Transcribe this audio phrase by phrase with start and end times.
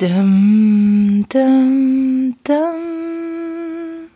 [0.00, 4.08] Dum, dum, dum.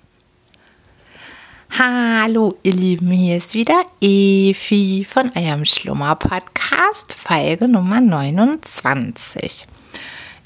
[1.79, 9.67] Hallo, ihr Lieben, hier ist wieder Evi von eurem Schlummer-Podcast, Folge Nummer 29.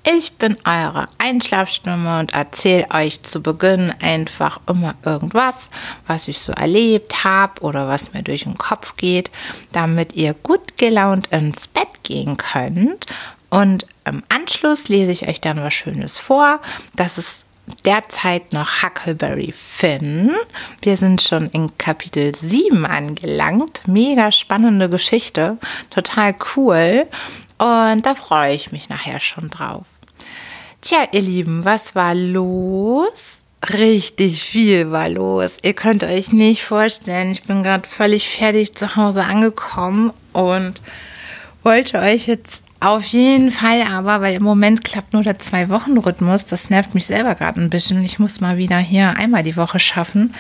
[0.03, 5.69] Ich bin eure Einschlafstimme und erzähle euch zu Beginn einfach immer irgendwas,
[6.09, 9.31] was ich so erlebt habe oder was mir durch den Kopf geht,
[9.71, 13.07] damit ihr gut gelaunt ins Bett gehen könnt
[13.51, 16.61] und im Anschluss lese ich euch dann was Schönes vor.
[16.95, 17.45] Das ist
[17.85, 20.35] derzeit noch Huckleberry Finn.
[20.83, 23.83] Wir sind schon in Kapitel 7 angelangt.
[23.87, 25.59] Mega spannende Geschichte.
[25.91, 27.07] Total cool.
[27.59, 29.87] Und da freue ich mich nachher schon drauf.
[30.81, 33.43] Tja, ihr Lieben, was war los?
[33.69, 35.57] Richtig viel war los.
[35.63, 40.81] Ihr könnt euch nicht vorstellen, ich bin gerade völlig fertig zu Hause angekommen und
[41.65, 46.45] wollte euch jetzt auf jeden Fall aber, weil im Moment klappt nur der Zwei-Wochen-Rhythmus.
[46.45, 48.05] Das nervt mich selber gerade ein bisschen.
[48.05, 50.35] Ich muss mal wieder hier einmal die Woche schaffen.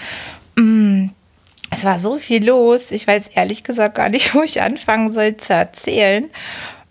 [0.57, 1.09] Mm,
[1.71, 2.93] es war so viel los.
[2.93, 6.31] Ich weiß ehrlich gesagt gar nicht, wo ich anfangen soll zu erzählen.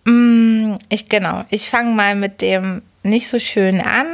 [0.03, 4.07] Mm, ich genau, ich fange mal mit dem nicht so schön an.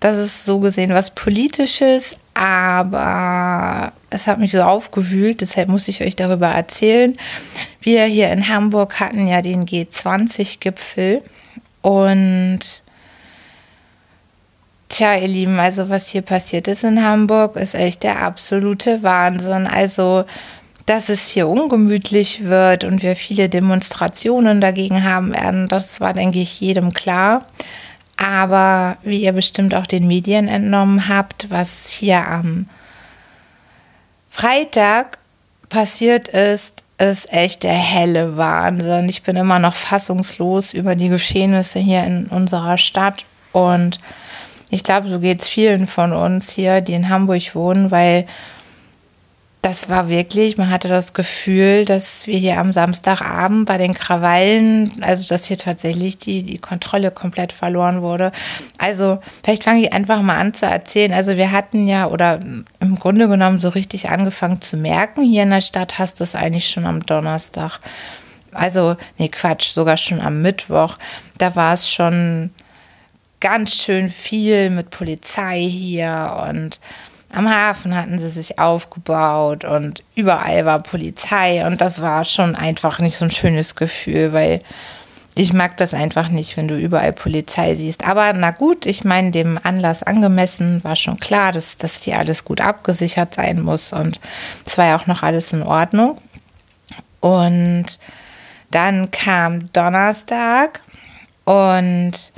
[0.00, 6.02] Das ist so gesehen was Politisches, aber es hat mich so aufgewühlt, deshalb muss ich
[6.02, 7.16] euch darüber erzählen.
[7.80, 11.22] Wir hier in Hamburg hatten ja den G20-Gipfel
[11.82, 12.60] und
[14.88, 19.66] tja, ihr Lieben, also was hier passiert ist in Hamburg, ist echt der absolute Wahnsinn.
[19.66, 20.24] Also,
[20.86, 26.40] dass es hier ungemütlich wird und wir viele Demonstrationen dagegen haben werden, das war, denke
[26.40, 27.46] ich, jedem klar.
[28.16, 32.68] Aber wie ihr bestimmt auch den Medien entnommen habt, was hier am
[34.30, 35.18] Freitag
[35.68, 39.08] passiert ist, ist echt der helle Wahnsinn.
[39.08, 43.98] Ich bin immer noch fassungslos über die Geschehnisse hier in unserer Stadt und
[44.70, 48.26] ich glaube, so geht es vielen von uns hier, die in Hamburg wohnen, weil
[49.62, 55.00] das war wirklich, man hatte das Gefühl, dass wir hier am Samstagabend bei den Krawallen,
[55.02, 58.32] also dass hier tatsächlich die, die Kontrolle komplett verloren wurde.
[58.78, 61.12] Also vielleicht fange ich einfach mal an zu erzählen.
[61.12, 62.40] Also wir hatten ja, oder
[62.80, 66.34] im Grunde genommen so richtig angefangen zu merken, hier in der Stadt hast du es
[66.34, 67.78] eigentlich schon am Donnerstag.
[68.50, 70.98] Also, nee, Quatsch, sogar schon am Mittwoch.
[71.38, 72.50] Da war es schon
[73.38, 76.80] ganz schön viel mit Polizei hier und
[77.32, 82.98] am Hafen hatten sie sich aufgebaut und überall war Polizei und das war schon einfach
[82.98, 84.60] nicht so ein schönes Gefühl, weil
[85.34, 88.06] ich mag das einfach nicht, wenn du überall Polizei siehst.
[88.06, 92.44] Aber na gut, ich meine, dem Anlass angemessen war schon klar, dass, dass hier alles
[92.44, 94.20] gut abgesichert sein muss und
[94.66, 96.18] es war ja auch noch alles in Ordnung.
[97.20, 97.98] Und
[98.70, 100.82] dann kam Donnerstag
[101.44, 102.31] und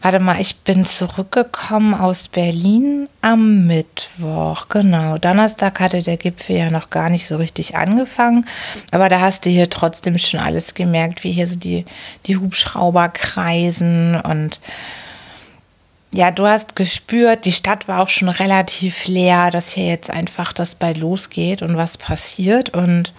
[0.00, 4.68] Warte mal, ich bin zurückgekommen aus Berlin am Mittwoch.
[4.68, 5.18] Genau.
[5.18, 8.46] Donnerstag hatte der Gipfel ja noch gar nicht so richtig angefangen.
[8.92, 11.84] Aber da hast du hier trotzdem schon alles gemerkt, wie hier so die,
[12.26, 14.60] die Hubschrauber kreisen und
[16.10, 20.52] ja, du hast gespürt, die Stadt war auch schon relativ leer, dass hier jetzt einfach
[20.54, 22.70] das bald losgeht und was passiert.
[22.70, 23.12] Und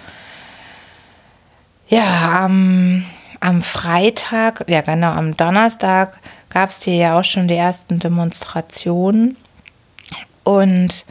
[1.88, 3.06] ja, am,
[3.42, 9.38] am Freitag, ja genau, am Donnerstag gab es hier ja auch schon die ersten Demonstrationen.
[10.44, 11.06] Und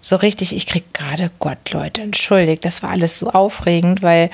[0.00, 4.30] so richtig, ich krieg gerade, Gott, Leute, entschuldigt, das war alles so aufregend, weil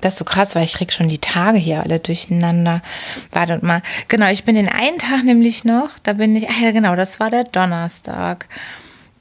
[0.00, 0.62] das so krass war.
[0.62, 2.82] Ich krieg schon die Tage hier alle durcheinander.
[3.30, 3.82] Wartet mal.
[4.08, 7.20] Genau, ich bin den einen Tag nämlich noch, da bin ich, ah ja, genau, das
[7.20, 8.48] war der Donnerstag.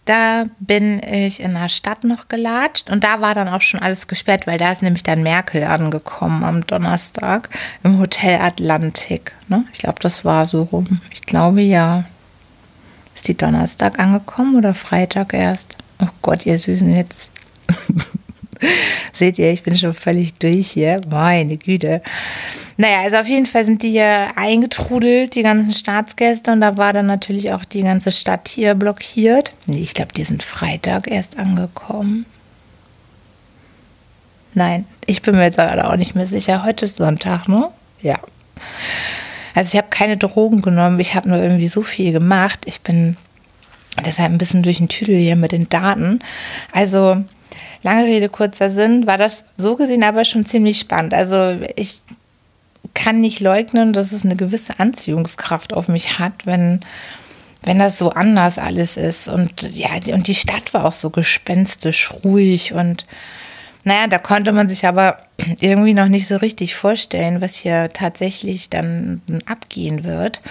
[0.05, 4.07] Da bin ich in der Stadt noch gelatscht und da war dann auch schon alles
[4.07, 7.49] gesperrt, weil da ist nämlich dann Merkel angekommen am Donnerstag
[7.83, 9.33] im Hotel Atlantik.
[9.47, 9.65] Ne?
[9.71, 11.01] Ich glaube, das war so rum.
[11.11, 12.03] Ich glaube ja.
[13.15, 15.77] Ist die Donnerstag angekommen oder Freitag erst?
[15.99, 17.29] Oh Gott, ihr Süßen, jetzt
[19.13, 21.01] seht ihr, ich bin schon völlig durch hier.
[21.09, 22.01] Meine Güte.
[22.77, 26.51] Naja, also auf jeden Fall sind die hier eingetrudelt, die ganzen Staatsgäste.
[26.51, 29.53] Und da war dann natürlich auch die ganze Stadt hier blockiert.
[29.67, 32.25] Ich glaube, die sind Freitag erst angekommen.
[34.55, 36.63] Nein, ich bin mir jetzt gerade auch nicht mehr sicher.
[36.63, 37.69] Heute ist Sonntag, ne?
[38.01, 38.19] Ja.
[39.55, 40.99] Also ich habe keine Drogen genommen.
[40.99, 42.61] Ich habe nur irgendwie so viel gemacht.
[42.65, 43.17] Ich bin
[44.05, 46.19] deshalb ein bisschen durch den Tüdel hier mit den Daten.
[46.71, 47.23] Also
[47.83, 51.13] lange Rede, kurzer Sinn, war das so gesehen aber schon ziemlich spannend.
[51.13, 52.01] Also ich
[52.93, 56.81] kann nicht leugnen, dass es eine gewisse Anziehungskraft auf mich hat, wenn,
[57.63, 59.27] wenn das so anders alles ist.
[59.27, 63.05] Und ja, und die Stadt war auch so gespenstisch ruhig und
[63.85, 65.17] naja, da konnte man sich aber
[65.59, 70.41] irgendwie noch nicht so richtig vorstellen, was hier tatsächlich dann abgehen wird,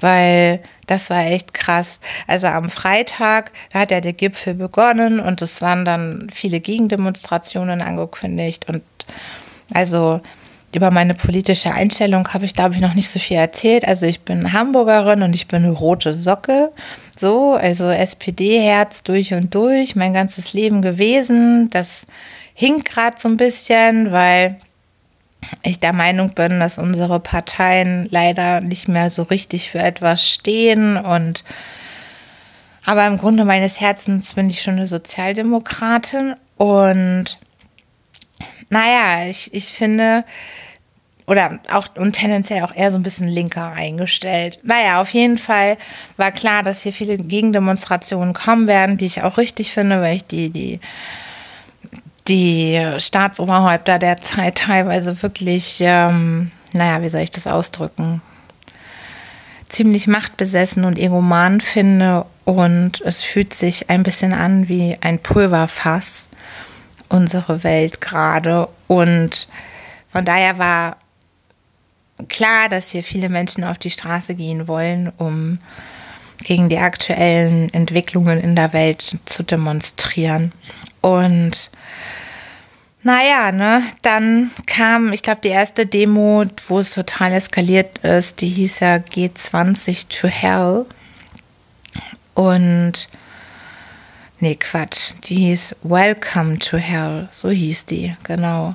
[0.00, 2.00] weil das war echt krass.
[2.26, 7.80] Also am Freitag, da hat ja der Gipfel begonnen und es waren dann viele Gegendemonstrationen
[7.80, 8.82] angekündigt und
[9.72, 10.20] also
[10.74, 13.86] über meine politische Einstellung habe ich, glaube ich, noch nicht so viel erzählt.
[13.86, 16.72] Also ich bin Hamburgerin und ich bin eine rote Socke.
[17.18, 21.70] So, also SPD-Herz durch und durch, mein ganzes Leben gewesen.
[21.70, 22.06] Das
[22.54, 24.60] hinkt gerade so ein bisschen, weil
[25.62, 30.96] ich der Meinung bin, dass unsere Parteien leider nicht mehr so richtig für etwas stehen
[30.96, 31.44] und
[32.86, 37.38] aber im Grunde meines Herzens bin ich schon eine Sozialdemokratin und
[38.68, 40.24] naja, ich, ich finde,
[41.26, 44.58] oder auch und tendenziell auch eher so ein bisschen linker eingestellt.
[44.62, 45.76] Naja, auf jeden Fall
[46.16, 50.26] war klar, dass hier viele Gegendemonstrationen kommen werden, die ich auch richtig finde, weil ich
[50.26, 50.80] die, die,
[52.28, 58.22] die Staatsoberhäupter der Zeit teilweise wirklich, ähm, naja, wie soll ich das ausdrücken?
[59.70, 66.28] ziemlich machtbesessen und egoman finde und es fühlt sich ein bisschen an wie ein Pulverfass
[67.08, 68.68] unsere Welt gerade.
[68.88, 69.48] Und
[70.12, 70.96] von daher war
[72.28, 75.58] klar, dass hier viele Menschen auf die Straße gehen wollen, um
[76.42, 80.52] gegen die aktuellen Entwicklungen in der Welt zu demonstrieren.
[81.00, 81.70] Und
[83.02, 88.48] naja, ne, dann kam, ich glaube, die erste Demo, wo es total eskaliert ist, die
[88.48, 90.86] hieß ja G20 to Hell.
[92.34, 93.08] Und
[94.42, 95.12] Nee, Quatsch.
[95.24, 97.28] Die hieß Welcome to Hell.
[97.30, 98.74] So hieß die, genau.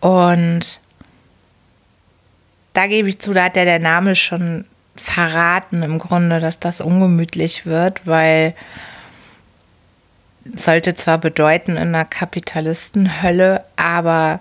[0.00, 0.80] Und
[2.74, 6.80] da gebe ich zu, da hat ja der Name schon verraten im Grunde, dass das
[6.80, 8.54] ungemütlich wird, weil
[10.54, 14.40] sollte zwar bedeuten in einer Kapitalistenhölle, aber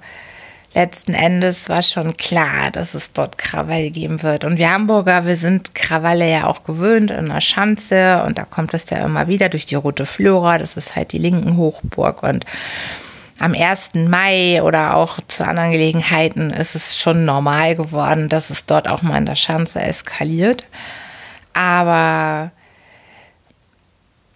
[0.73, 4.45] letzten Endes war schon klar, dass es dort Krawall geben wird.
[4.45, 8.73] Und wir Hamburger, wir sind Krawalle ja auch gewöhnt in der Schanze und da kommt
[8.73, 12.45] es ja immer wieder durch die Rote Flora, das ist halt die linken Hochburg und
[13.39, 13.91] am 1.
[13.93, 19.03] Mai oder auch zu anderen Gelegenheiten ist es schon normal geworden, dass es dort auch
[19.03, 20.65] mal in der Schanze eskaliert.
[21.53, 22.51] Aber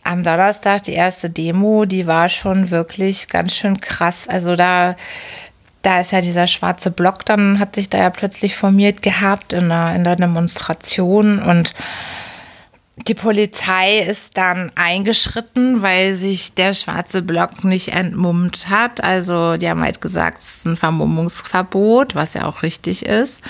[0.04, 4.28] am Donnerstag die erste Demo, die war schon wirklich ganz schön krass.
[4.28, 4.96] Also da
[5.82, 9.70] da ist ja dieser schwarze Block, dann hat sich da ja plötzlich formiert gehabt in
[9.70, 11.74] der, in der Demonstration und
[13.08, 19.04] die Polizei ist dann eingeschritten, weil sich der schwarze Block nicht entmummt hat.
[19.04, 23.42] Also die haben halt gesagt, es ist ein Vermummungsverbot, was ja auch richtig ist.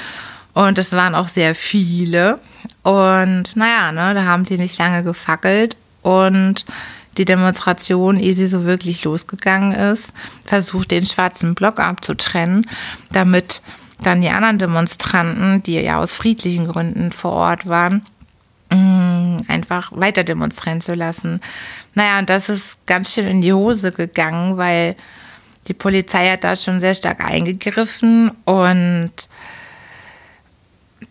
[0.53, 2.39] Und es waren auch sehr viele.
[2.83, 5.75] Und naja, ne, da haben die nicht lange gefackelt.
[6.01, 6.65] Und
[7.17, 10.13] die Demonstration, ehe sie so wirklich losgegangen ist,
[10.45, 12.65] versucht, den schwarzen Block abzutrennen,
[13.11, 13.61] damit
[14.01, 18.05] dann die anderen Demonstranten, die ja aus friedlichen Gründen vor Ort waren,
[18.71, 21.41] mm, einfach weiter demonstrieren zu lassen.
[21.93, 24.95] Naja, und das ist ganz schön in die Hose gegangen, weil
[25.67, 29.11] die Polizei hat da schon sehr stark eingegriffen und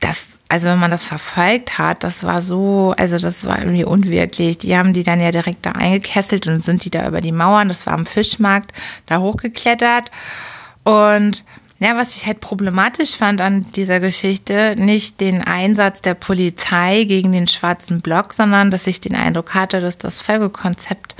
[0.00, 4.58] das also wenn man das verfolgt hat, das war so, also das war irgendwie unwirklich.
[4.58, 7.68] Die haben die dann ja direkt da eingekesselt und sind die da über die Mauern,
[7.68, 8.72] das war am Fischmarkt,
[9.06, 10.10] da hochgeklettert.
[10.82, 11.44] Und
[11.78, 17.30] ja, was ich halt problematisch fand an dieser Geschichte, nicht den Einsatz der Polizei gegen
[17.30, 21.14] den schwarzen Block, sondern dass ich den Eindruck hatte, dass das Folgekonzept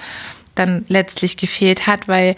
[0.56, 2.34] dann letztlich gefehlt hat, weil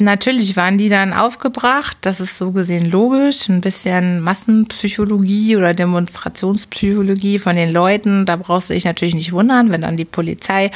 [0.00, 7.40] Natürlich waren die dann aufgebracht, das ist so gesehen logisch, ein bisschen Massenpsychologie oder Demonstrationspsychologie
[7.40, 10.70] von den Leuten, da brauchst du dich natürlich nicht wundern, wenn dann die Polizei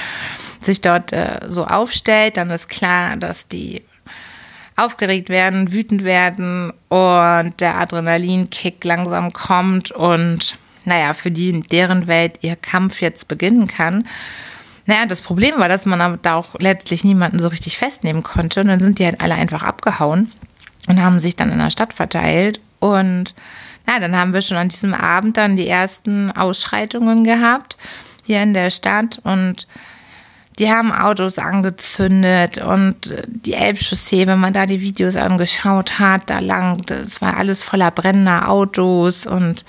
[0.61, 3.83] sich dort äh, so aufstellt, dann ist klar, dass die
[4.75, 12.09] aufgeregt werden, wütend werden und der Adrenalinkick langsam kommt und naja, für die in deren
[12.09, 14.09] Welt ihr Kampf jetzt beginnen kann.
[14.87, 18.61] Naja, das Problem war, dass man da auch letztlich niemanden so richtig festnehmen konnte.
[18.61, 20.33] Und dann sind die halt alle einfach abgehauen
[20.89, 22.61] und haben sich dann in der Stadt verteilt.
[22.81, 23.35] Und
[23.87, 27.77] na, dann haben wir schon an diesem Abend dann die ersten Ausschreitungen gehabt
[28.25, 29.21] hier in der Stadt.
[29.23, 29.69] Und
[30.59, 36.41] die haben Autos angezündet und die Elbchaussee, wenn man da die Videos angeschaut hat, da
[36.41, 39.65] lang, das war alles voller brennender Autos und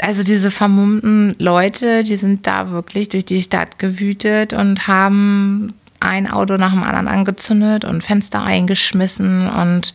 [0.00, 6.30] also diese vermummten Leute, die sind da wirklich durch die Stadt gewütet und haben ein
[6.30, 9.94] Auto nach dem anderen angezündet und Fenster eingeschmissen und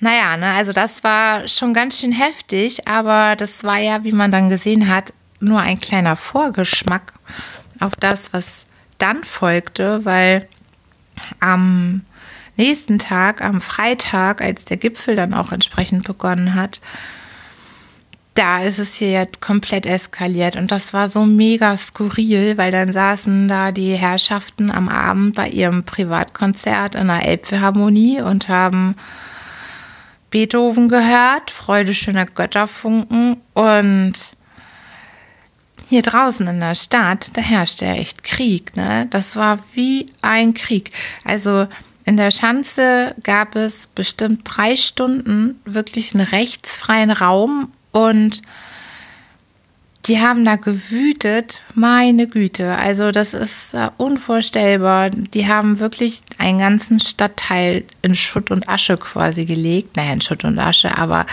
[0.00, 4.30] naja, ne, also das war schon ganz schön heftig, aber das war ja, wie man
[4.30, 7.14] dann gesehen hat, nur ein kleiner Vorgeschmack
[7.80, 8.66] auf das, was
[8.98, 10.48] dann folgte, weil
[11.40, 12.02] am
[12.56, 16.80] nächsten Tag, am Freitag, als der Gipfel dann auch entsprechend begonnen hat,
[18.38, 20.54] da ist es hier jetzt komplett eskaliert.
[20.54, 25.48] Und das war so mega skurril, weil dann saßen da die Herrschaften am Abend bei
[25.48, 28.94] ihrem Privatkonzert in der Elbphilharmonie und haben
[30.30, 34.12] Beethoven gehört, Freude schöner Götterfunken und
[35.88, 39.06] hier draußen in der Stadt, da herrschte echt Krieg, ne?
[39.10, 40.92] Das war wie ein Krieg.
[41.24, 41.66] Also
[42.04, 48.42] in der Schanze gab es bestimmt drei Stunden wirklich einen rechtsfreien Raum und
[50.06, 52.76] die haben da gewütet, meine Güte.
[52.76, 55.10] Also das ist uh, unvorstellbar.
[55.10, 59.96] Die haben wirklich einen ganzen Stadtteil in Schutt und Asche quasi gelegt.
[59.96, 61.26] Naja, in Schutt und Asche, aber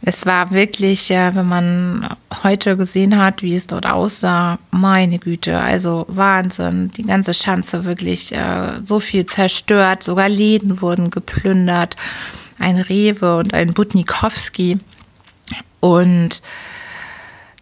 [0.00, 2.08] es war wirklich, wenn man
[2.44, 6.92] heute gesehen hat, wie es dort aussah, meine Güte, also Wahnsinn.
[6.96, 10.04] Die ganze Schanze wirklich äh, so viel zerstört.
[10.04, 11.96] Sogar Läden wurden geplündert.
[12.60, 14.78] Ein Rewe und ein Butnikowski.
[15.80, 16.42] Und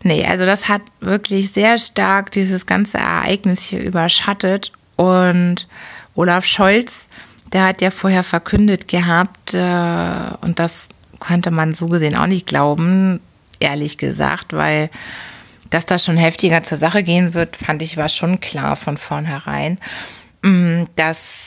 [0.02, 4.72] nee, also das hat wirklich sehr stark dieses ganze Ereignis hier überschattet.
[4.96, 5.68] Und
[6.14, 7.06] Olaf Scholz,
[7.52, 12.46] der hat ja vorher verkündet gehabt, äh, und das konnte man so gesehen auch nicht
[12.46, 13.20] glauben,
[13.60, 14.90] ehrlich gesagt, weil
[15.70, 19.78] dass das schon heftiger zur Sache gehen wird, fand ich war schon klar von vornherein,
[20.42, 21.45] mm, dass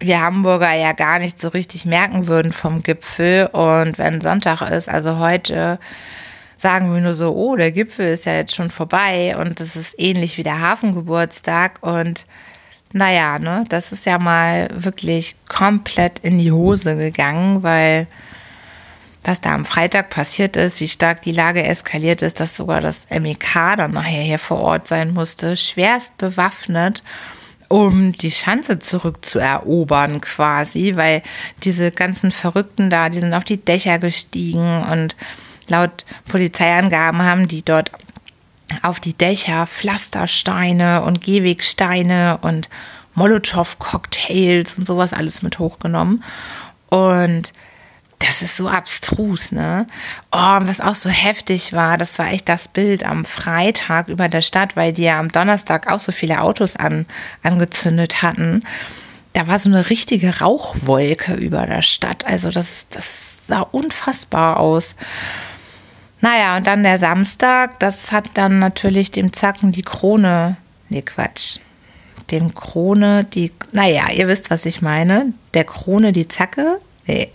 [0.00, 3.46] wir Hamburger ja gar nicht so richtig merken würden vom Gipfel.
[3.46, 5.78] Und wenn Sonntag ist, also heute,
[6.56, 9.94] sagen wir nur so, oh, der Gipfel ist ja jetzt schon vorbei und es ist
[9.98, 11.78] ähnlich wie der Hafengeburtstag.
[11.82, 12.24] Und
[12.92, 18.06] naja, ne, das ist ja mal wirklich komplett in die Hose gegangen, weil
[19.22, 23.06] was da am Freitag passiert ist, wie stark die Lage eskaliert ist, dass sogar das
[23.10, 27.02] MEK dann nachher hier vor Ort sein musste, schwerst bewaffnet
[27.70, 31.22] um die Schanze zurückzuerobern quasi, weil
[31.62, 35.14] diese ganzen Verrückten da, die sind auf die Dächer gestiegen und
[35.68, 37.92] laut Polizeiangaben haben die dort
[38.82, 42.68] auf die Dächer Pflastersteine und Gehwegsteine und
[43.14, 46.24] Molotow-Cocktails und sowas alles mit hochgenommen.
[46.88, 47.52] Und
[48.20, 49.86] das ist so abstrus, ne?
[50.30, 54.28] Oh, und was auch so heftig war, das war echt das Bild am Freitag über
[54.28, 57.06] der Stadt, weil die ja am Donnerstag auch so viele Autos an,
[57.42, 58.62] angezündet hatten.
[59.32, 62.26] Da war so eine richtige Rauchwolke über der Stadt.
[62.26, 64.96] Also das, das sah unfassbar aus.
[66.20, 70.58] Naja, und dann der Samstag, das hat dann natürlich dem Zacken die Krone,
[70.90, 71.58] nee, Quatsch,
[72.30, 76.80] dem Krone die, naja, ihr wisst, was ich meine, der Krone die Zacke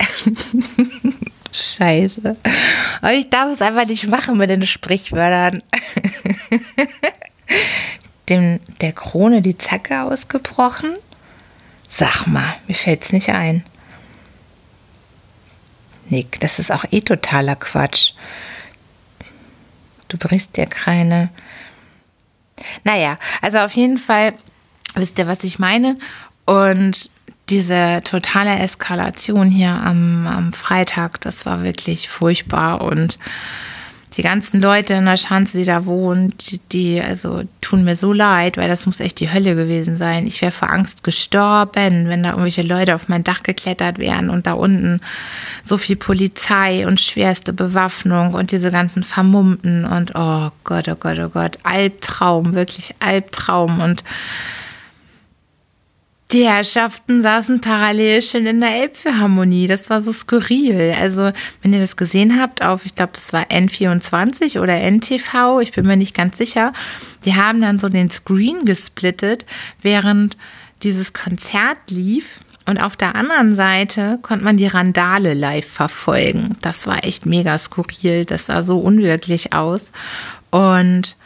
[1.52, 2.36] Scheiße.
[3.00, 5.62] Aber ich darf es einfach nicht machen mit den Sprichwörtern.
[8.28, 10.96] Dem, der Krone die Zacke ausgebrochen?
[11.86, 13.64] Sag mal, mir fällt es nicht ein.
[16.08, 18.12] Nick, das ist auch eh totaler Quatsch.
[20.08, 21.30] Du brichst dir keine.
[22.84, 24.32] Naja, also auf jeden Fall
[24.94, 25.98] wisst ihr, was ich meine.
[26.44, 27.10] Und
[27.48, 33.18] diese totale Eskalation hier am, am Freitag, das war wirklich furchtbar und
[34.16, 38.14] die ganzen Leute in der Schanze, die da wohnen, die, die, also tun mir so
[38.14, 40.26] leid, weil das muss echt die Hölle gewesen sein.
[40.26, 44.46] Ich wäre vor Angst gestorben, wenn da irgendwelche Leute auf mein Dach geklettert wären und
[44.46, 45.00] da unten
[45.62, 51.18] so viel Polizei und schwerste Bewaffnung und diese ganzen Vermummten und oh Gott, oh Gott,
[51.18, 54.02] oh Gott, Albtraum, wirklich Albtraum und
[56.32, 59.68] die Herrschaften saßen parallel schon in der Elbphilharmonie.
[59.68, 60.94] Das war so skurril.
[60.98, 61.30] Also,
[61.62, 65.86] wenn ihr das gesehen habt auf, ich glaube, das war N24 oder NTV, ich bin
[65.86, 66.72] mir nicht ganz sicher,
[67.24, 69.46] die haben dann so den Screen gesplittet,
[69.82, 70.36] während
[70.82, 72.40] dieses Konzert lief.
[72.68, 76.56] Und auf der anderen Seite konnte man die Randale live verfolgen.
[76.62, 78.24] Das war echt mega skurril.
[78.24, 79.92] Das sah so unwirklich aus.
[80.50, 81.16] Und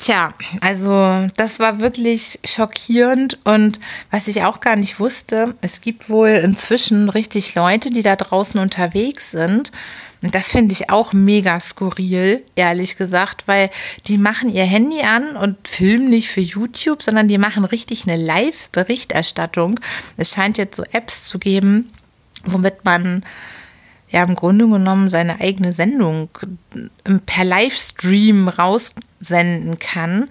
[0.00, 3.78] Tja, also das war wirklich schockierend und
[4.10, 8.58] was ich auch gar nicht wusste, es gibt wohl inzwischen richtig Leute, die da draußen
[8.58, 9.70] unterwegs sind.
[10.22, 13.68] Und das finde ich auch mega skurril, ehrlich gesagt, weil
[14.06, 18.16] die machen ihr Handy an und filmen nicht für YouTube, sondern die machen richtig eine
[18.16, 19.80] Live-Berichterstattung.
[20.16, 21.92] Es scheint jetzt so Apps zu geben,
[22.44, 23.22] womit man
[24.10, 26.28] ja im Grunde genommen seine eigene Sendung
[27.26, 30.28] per Livestream raussenden kann.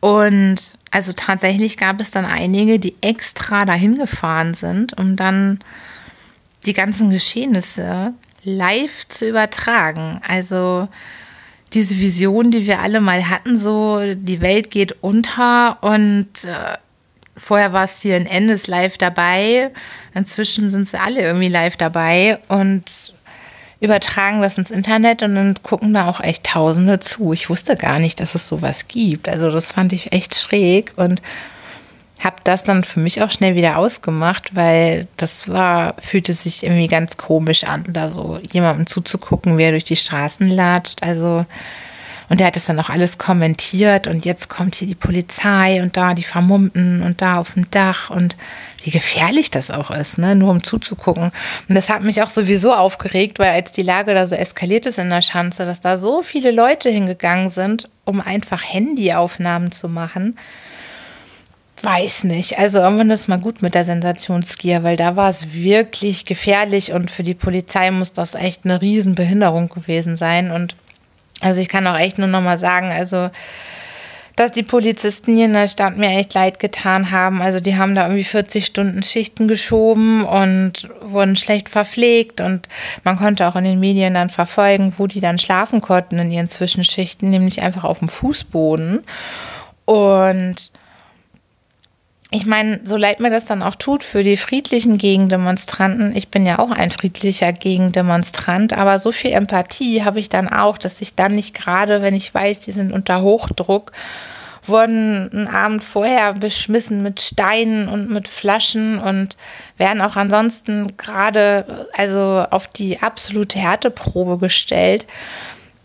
[0.00, 5.58] Und also tatsächlich gab es dann einige, die extra dahin gefahren sind, um dann
[6.64, 10.20] die ganzen Geschehnisse live zu übertragen.
[10.26, 10.88] Also
[11.72, 16.78] diese Vision, die wir alle mal hatten, so die Welt geht unter und äh,
[17.36, 19.70] vorher war es hier in Endes live dabei.
[20.14, 23.14] Inzwischen sind sie alle irgendwie live dabei und
[23.80, 27.32] übertragen das ins Internet und dann gucken da auch echt Tausende zu.
[27.32, 29.28] Ich wusste gar nicht, dass es sowas gibt.
[29.28, 31.20] Also das fand ich echt schräg und
[32.20, 36.88] habe das dann für mich auch schnell wieder ausgemacht, weil das war, fühlte sich irgendwie
[36.88, 41.02] ganz komisch an, da so jemandem zuzugucken, wie er durch die Straßen latscht.
[41.02, 41.44] Also,
[42.28, 45.96] und der hat das dann auch alles kommentiert und jetzt kommt hier die Polizei und
[45.96, 48.36] da die Vermummten und da auf dem Dach und
[48.82, 50.34] wie gefährlich das auch ist, ne?
[50.34, 51.32] nur um zuzugucken.
[51.68, 54.98] Und das hat mich auch sowieso aufgeregt, weil als die Lage da so eskaliert ist
[54.98, 60.36] in der Schanze, dass da so viele Leute hingegangen sind, um einfach Handyaufnahmen zu machen
[61.82, 62.58] weiß nicht.
[62.58, 67.10] Also irgendwann ist mal gut mit der Sensationsgier, weil da war es wirklich gefährlich und
[67.10, 70.50] für die Polizei muss das echt eine Riesenbehinderung gewesen sein.
[70.50, 70.76] Und
[71.40, 73.30] also ich kann auch echt nur noch mal sagen, also
[74.36, 77.40] dass die Polizisten hier in der Stadt mir echt leid getan haben.
[77.40, 82.68] Also die haben da irgendwie 40 Stunden Schichten geschoben und wurden schlecht verpflegt und
[83.02, 86.48] man konnte auch in den Medien dann verfolgen, wo die dann schlafen konnten in ihren
[86.48, 89.04] Zwischenschichten, nämlich einfach auf dem Fußboden.
[89.86, 90.70] Und
[92.32, 96.44] ich meine, so leid mir das dann auch tut für die friedlichen Gegendemonstranten, ich bin
[96.44, 101.14] ja auch ein friedlicher Gegendemonstrant, aber so viel Empathie habe ich dann auch, dass ich
[101.14, 103.92] dann nicht gerade, wenn ich weiß, die sind unter Hochdruck,
[104.64, 109.36] wurden einen Abend vorher beschmissen mit Steinen und mit Flaschen und
[109.78, 115.06] werden auch ansonsten gerade also auf die absolute Härteprobe gestellt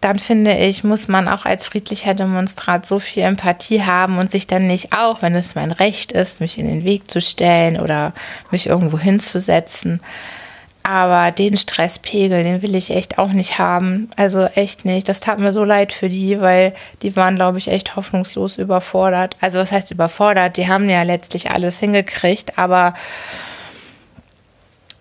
[0.02, 4.48] dann finde ich, muss man auch als friedlicher Demonstrat so viel Empathie haben und sich
[4.48, 8.14] dann nicht auch, wenn es mein Recht ist, mich in den Weg zu stellen oder
[8.50, 10.02] mich irgendwo hinzusetzen.
[10.84, 14.10] Aber den Stresspegel, den will ich echt auch nicht haben.
[14.16, 15.08] Also echt nicht.
[15.08, 19.38] Das tat mir so leid für die, weil die waren, glaube ich, echt hoffnungslos überfordert.
[19.40, 20.58] Also was heißt überfordert?
[20.58, 22.96] Die haben ja letztlich alles hingekriegt, aber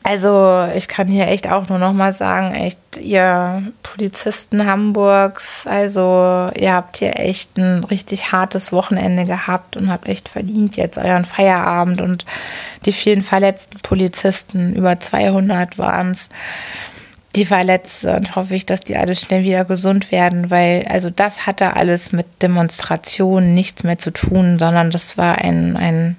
[0.03, 6.51] also ich kann hier echt auch nur noch mal sagen, echt ihr Polizisten Hamburgs, also
[6.59, 11.27] ihr habt hier echt ein richtig hartes Wochenende gehabt und habt echt verdient jetzt euren
[11.27, 12.25] Feierabend und
[12.87, 16.31] die vielen verletzten Polizisten, über 200 waren es,
[17.37, 21.47] die verletzt sind, hoffe ich, dass die alle schnell wieder gesund werden, weil also das
[21.47, 26.17] hatte alles mit Demonstrationen nichts mehr zu tun, sondern das war ein, ein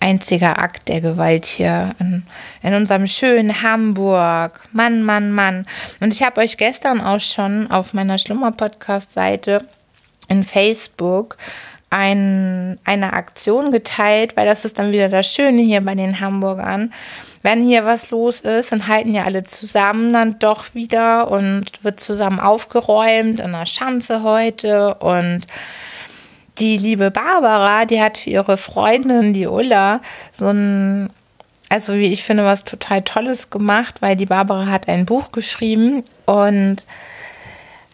[0.00, 2.24] einziger Akt der Gewalt hier in,
[2.62, 4.60] in unserem schönen Hamburg.
[4.72, 5.66] Mann, Mann, Mann.
[6.00, 9.64] Und ich habe euch gestern auch schon auf meiner Schlummer-Podcast-Seite
[10.28, 11.36] in Facebook
[11.90, 16.92] ein, eine Aktion geteilt, weil das ist dann wieder das Schöne hier bei den Hamburgern.
[17.42, 22.00] Wenn hier was los ist, dann halten ja alle zusammen dann doch wieder und wird
[22.00, 25.46] zusammen aufgeräumt in der Schanze heute und
[26.58, 30.00] die liebe Barbara, die hat für ihre Freundin, die Ulla,
[30.32, 31.10] so ein,
[31.68, 36.04] also wie ich finde, was total Tolles gemacht, weil die Barbara hat ein Buch geschrieben
[36.26, 36.86] und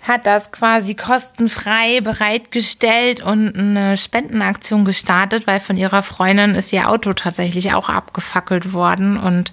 [0.07, 6.91] hat das quasi kostenfrei bereitgestellt und eine Spendenaktion gestartet, weil von ihrer Freundin ist ihr
[6.91, 9.17] Auto tatsächlich auch abgefackelt worden.
[9.17, 9.51] Und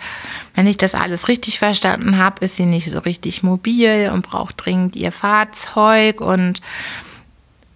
[0.53, 4.65] wenn ich das alles richtig verstanden habe, ist sie nicht so richtig mobil und braucht
[4.65, 6.61] dringend ihr Fahrzeug und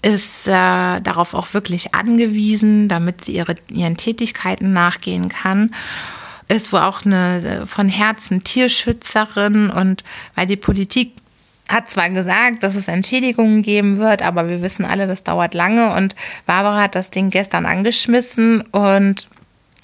[0.05, 5.73] ist äh, darauf auch wirklich angewiesen, damit sie ihre, ihren Tätigkeiten nachgehen kann.
[6.47, 10.03] Ist wohl auch eine äh, von Herzen Tierschützerin und
[10.35, 11.13] weil die Politik
[11.67, 15.95] hat zwar gesagt, dass es Entschädigungen geben wird, aber wir wissen alle, das dauert lange
[15.95, 16.15] und
[16.45, 19.27] Barbara hat das Ding gestern angeschmissen und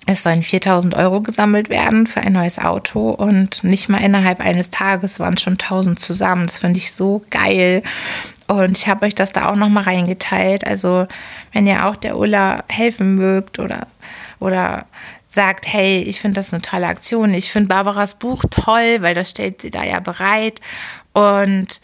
[0.08, 4.72] es sollen 4000 Euro gesammelt werden für ein neues Auto und nicht mal innerhalb eines
[4.72, 6.48] Tages waren schon 1000 zusammen.
[6.48, 7.84] Das finde ich so geil.
[8.48, 10.66] Und ich habe euch das da auch nochmal reingeteilt.
[10.66, 11.08] Also,
[11.54, 13.88] wenn ihr auch der Ulla helfen mögt oder,
[14.40, 14.86] oder
[15.30, 17.34] sagt, hey, ich finde das eine tolle Aktion.
[17.34, 20.60] Ich finde Barbaras Buch toll, weil das stellt sie da ja bereit.
[21.14, 21.80] Und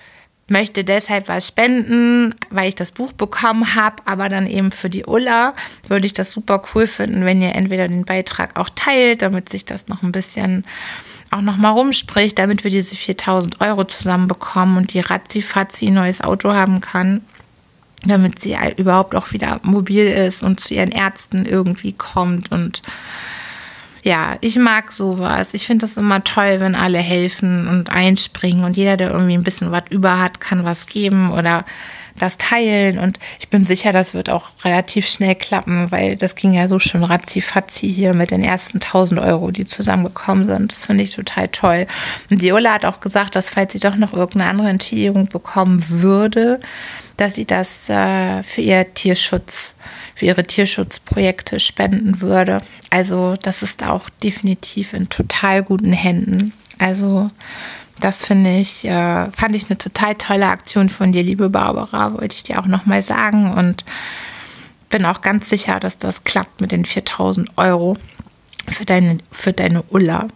[0.48, 5.06] möchte deshalb was spenden, weil ich das Buch bekommen habe, aber dann eben für die
[5.06, 5.54] Ulla
[5.88, 9.66] würde ich das super cool finden, wenn ihr entweder den Beitrag auch teilt, damit sich
[9.66, 10.66] das noch ein bisschen
[11.32, 16.22] auch noch mal rumspricht, damit wir diese 4000 Euro zusammenbekommen und die Razzi-Fazzi ein neues
[16.22, 17.22] Auto haben kann,
[18.06, 22.82] damit sie überhaupt auch wieder mobil ist und zu ihren Ärzten irgendwie kommt und
[24.08, 25.54] ja, ich mag sowas.
[25.54, 29.44] Ich finde das immer toll, wenn alle helfen und einspringen und jeder, der irgendwie ein
[29.44, 31.66] bisschen was über hat, kann was geben oder
[32.20, 33.00] das teilen.
[33.00, 36.80] Und ich bin sicher, das wird auch relativ schnell klappen, weil das ging ja so
[36.80, 40.72] schon ratzi-fatzi hier mit den ersten 1000 Euro, die zusammengekommen sind.
[40.72, 41.88] Das finde ich total toll.
[42.30, 45.84] Und die Ulla hat auch gesagt, dass falls sie doch noch irgendeine andere Entschädigung bekommen
[45.90, 46.60] würde,
[47.18, 49.76] dass sie das äh, für ihr Tierschutz,
[50.16, 52.62] für ihre Tierschutzprojekte spenden würde.
[52.90, 56.54] Also das ist auch definitiv in total guten Händen.
[56.78, 57.32] Also
[58.00, 62.36] das finde ich, äh, fand ich eine total tolle Aktion von dir, liebe Barbara, wollte
[62.36, 63.54] ich dir auch nochmal sagen.
[63.54, 63.86] Und
[64.90, 67.98] bin auch ganz sicher, dass das klappt mit den 4000 Euro
[68.70, 70.28] für deine, für deine Ulla.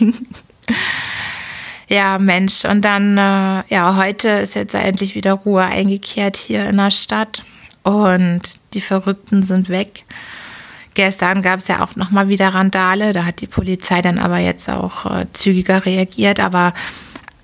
[1.88, 2.64] ja, Mensch.
[2.64, 7.44] Und dann, äh, ja, heute ist jetzt endlich wieder Ruhe eingekehrt hier in der Stadt.
[7.82, 10.04] Und die Verrückten sind weg.
[10.94, 13.12] Gestern gab es ja auch nochmal wieder Randale.
[13.12, 16.40] Da hat die Polizei dann aber jetzt auch äh, zügiger reagiert.
[16.40, 16.74] Aber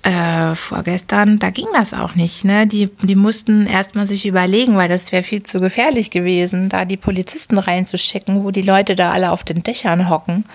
[0.03, 2.45] äh, vorgestern, da ging das auch nicht.
[2.45, 2.67] Ne?
[2.67, 6.97] Die, die mussten erstmal sich überlegen, weil das wäre viel zu gefährlich gewesen, da die
[6.97, 10.45] Polizisten reinzuschicken, wo die Leute da alle auf den Dächern hocken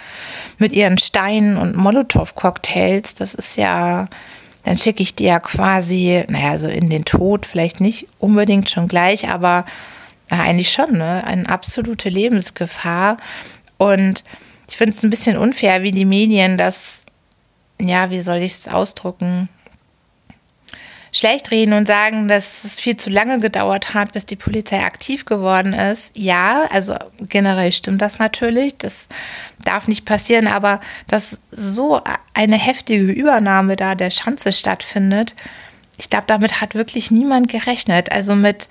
[0.59, 3.15] mit ihren Steinen und Molotow-Cocktails.
[3.15, 4.09] Das ist ja,
[4.65, 8.89] dann schicke ich die ja quasi, naja, so in den Tod, vielleicht nicht unbedingt schon
[8.89, 9.67] gleich, aber
[10.31, 11.25] ja, eigentlich schon, ne?
[11.27, 13.19] Eine absolute Lebensgefahr.
[13.77, 14.25] Und
[14.71, 17.02] ich finde es ein bisschen unfair, wie die Medien das
[17.89, 19.49] ja, wie soll ich es ausdrucken,
[21.13, 25.27] schlecht reden und sagen, dass es viel zu lange gedauert hat, bis die Polizei aktiv
[25.27, 26.11] geworden ist.
[26.17, 28.79] Ja, also generell stimmt das natürlich.
[28.79, 29.09] Das
[29.63, 32.01] darf nicht passieren, aber dass so
[32.33, 35.35] eine heftige Übernahme da der Schanze stattfindet,
[35.99, 38.11] ich glaube, damit hat wirklich niemand gerechnet.
[38.11, 38.69] Also mit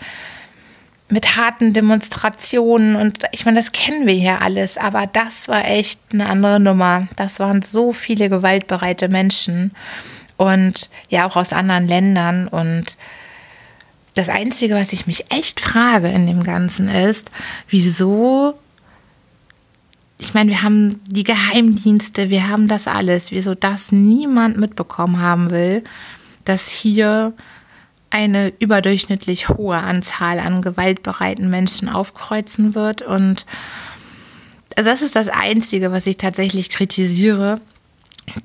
[1.12, 6.00] mit harten Demonstrationen und ich meine, das kennen wir hier alles, aber das war echt
[6.14, 7.08] eine andere Nummer.
[7.18, 9.72] Das waren so viele gewaltbereite Menschen
[10.38, 12.98] und ja auch aus anderen Ländern und
[14.16, 17.30] das Einzige, was ich mich echt frage in dem Ganzen ist,
[17.70, 18.58] wieso,
[20.18, 25.50] ich meine, wir haben die Geheimdienste, wir haben das alles, wieso das niemand mitbekommen haben
[25.50, 25.84] will,
[26.46, 27.34] dass hier
[28.12, 33.02] eine überdurchschnittlich hohe Anzahl an gewaltbereiten Menschen aufkreuzen wird.
[33.02, 33.46] Und
[34.76, 37.62] also das ist das Einzige, was ich tatsächlich kritisiere,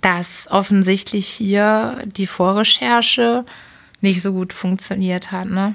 [0.01, 3.45] dass offensichtlich hier die Vorrecherche
[4.01, 5.49] nicht so gut funktioniert hat.
[5.49, 5.75] Ne?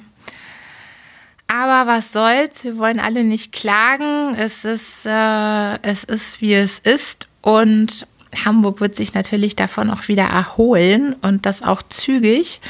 [1.47, 4.35] Aber was soll's, wir wollen alle nicht klagen.
[4.35, 7.27] Es ist, äh, es ist, wie es ist.
[7.41, 8.07] Und
[8.45, 12.61] Hamburg wird sich natürlich davon auch wieder erholen und das auch zügig.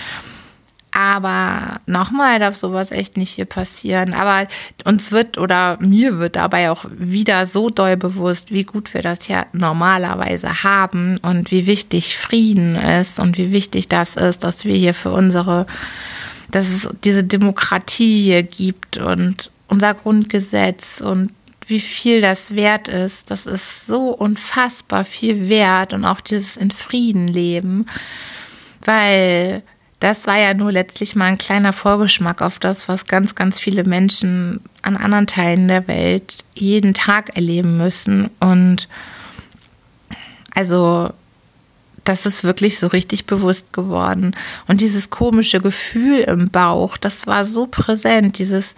[0.94, 4.14] Aber nochmal darf sowas echt nicht hier passieren.
[4.14, 4.48] Aber
[4.84, 9.28] uns wird oder mir wird dabei auch wieder so doll bewusst, wie gut wir das
[9.30, 14.76] ja normalerweise haben und wie wichtig Frieden ist und wie wichtig das ist, dass wir
[14.76, 15.66] hier für unsere,
[16.50, 21.32] dass es diese Demokratie hier gibt und unser Grundgesetz und
[21.68, 23.32] wie viel das wert ist.
[23.32, 27.86] Das ist so unfassbar viel wert und auch dieses in Frieden leben,
[28.84, 29.64] weil
[30.02, 33.84] das war ja nur letztlich mal ein kleiner Vorgeschmack auf das, was ganz, ganz viele
[33.84, 38.32] Menschen an anderen Teilen der Welt jeden Tag erleben müssen.
[38.40, 38.90] Und
[40.56, 41.12] also
[42.04, 44.36] das ist wirklich so richtig bewusst geworden.
[44.68, 48.74] Und dieses komische Gefühl im Bauch, das war so präsent, dieses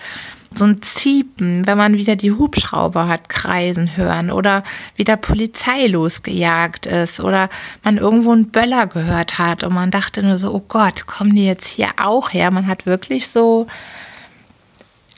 [0.57, 4.63] so ein Ziepen, wenn man wieder die Hubschrauber hat kreisen hören oder
[4.95, 7.49] wieder Polizei losgejagt ist oder
[7.83, 11.45] man irgendwo einen Böller gehört hat und man dachte nur so, oh Gott, kommen die
[11.45, 12.51] jetzt hier auch her?
[12.51, 13.67] Man hat wirklich so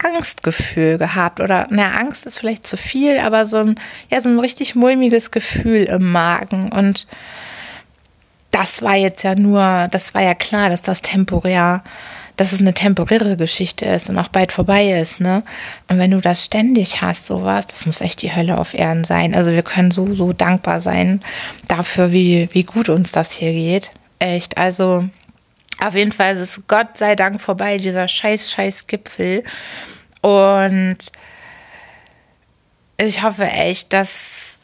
[0.04, 4.40] Angstgefühl gehabt oder na Angst ist vielleicht zu viel, aber so ein ja so ein
[4.40, 7.08] richtig mulmiges Gefühl im Magen und
[8.56, 11.84] das war jetzt ja nur, das war ja klar, dass das temporär
[12.38, 15.44] dass es eine temporäre Geschichte ist und auch bald vorbei ist, ne?
[15.88, 19.36] Und wenn du das ständig hast, sowas, das muss echt die Hölle auf Erden sein.
[19.36, 21.22] Also wir können so, so dankbar sein
[21.68, 23.92] dafür, wie, wie gut uns das hier geht.
[24.20, 24.58] Echt.
[24.58, 25.10] Also
[25.80, 29.44] auf jeden Fall ist es Gott sei Dank vorbei, dieser scheiß, scheiß Gipfel.
[30.22, 30.98] Und
[32.98, 34.58] ich hoffe echt, dass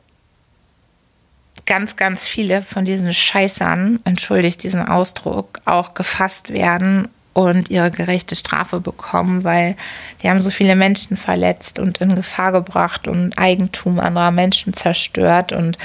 [1.65, 8.35] ganz, ganz viele von diesen Scheißern, entschuldigt diesen Ausdruck, auch gefasst werden und ihre gerechte
[8.35, 9.75] Strafe bekommen, weil
[10.21, 15.53] die haben so viele Menschen verletzt und in Gefahr gebracht und Eigentum anderer Menschen zerstört
[15.53, 15.77] und,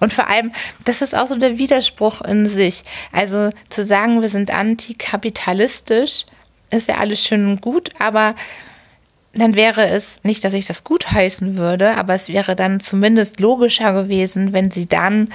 [0.00, 0.52] und vor allem,
[0.84, 2.84] das ist auch so der Widerspruch in sich.
[3.12, 6.24] Also zu sagen, wir sind antikapitalistisch,
[6.70, 8.34] ist ja alles schön und gut, aber
[9.34, 13.40] dann wäre es nicht, dass ich das gut heißen würde, aber es wäre dann zumindest
[13.40, 15.28] logischer gewesen, wenn sie dann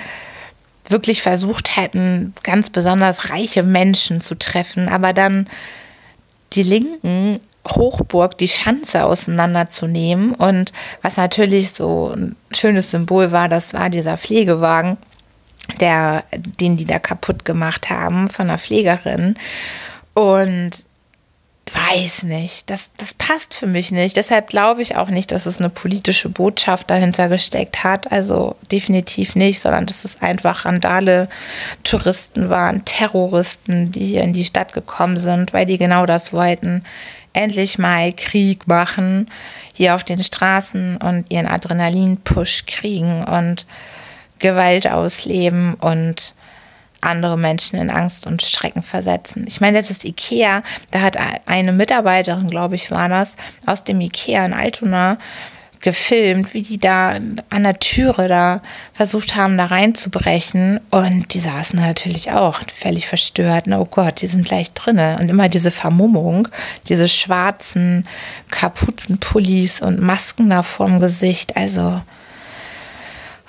[0.89, 5.47] wirklich versucht hätten, ganz besonders reiche Menschen zu treffen, aber dann
[6.53, 10.33] die Linken Hochburg die Schanze auseinanderzunehmen.
[10.33, 10.71] Und
[11.01, 14.97] was natürlich so ein schönes Symbol war, das war dieser Pflegewagen,
[15.79, 19.35] der, den die da kaputt gemacht haben von einer Pflegerin.
[20.13, 20.85] Und
[21.73, 24.17] weiß nicht, das, das passt für mich nicht.
[24.17, 28.11] Deshalb glaube ich auch nicht, dass es eine politische Botschaft dahinter gesteckt hat.
[28.11, 31.29] Also definitiv nicht, sondern dass es einfach Randale
[31.83, 36.83] Touristen waren, Terroristen, die hier in die Stadt gekommen sind, weil die genau das wollten.
[37.33, 39.29] Endlich mal Krieg machen,
[39.73, 43.67] hier auf den Straßen und ihren Adrenalin-Push kriegen und
[44.39, 46.33] Gewalt ausleben und
[47.01, 49.45] andere Menschen in Angst und Schrecken versetzen.
[49.47, 53.35] Ich meine, selbst das Ikea, da hat eine Mitarbeiterin, glaube ich, war das,
[53.65, 55.17] aus dem Ikea in Altona
[55.81, 57.17] gefilmt, wie die da
[57.49, 58.61] an der Türe da
[58.93, 60.79] versucht haben, da reinzubrechen.
[60.91, 63.65] Und die saßen natürlich auch völlig verstört.
[63.69, 65.17] oh Gott, die sind gleich drinne.
[65.19, 66.47] Und immer diese Vermummung,
[66.87, 68.07] diese schwarzen
[68.49, 71.55] Kapuzenpullis und Masken da vorm Gesicht.
[71.55, 72.01] Also,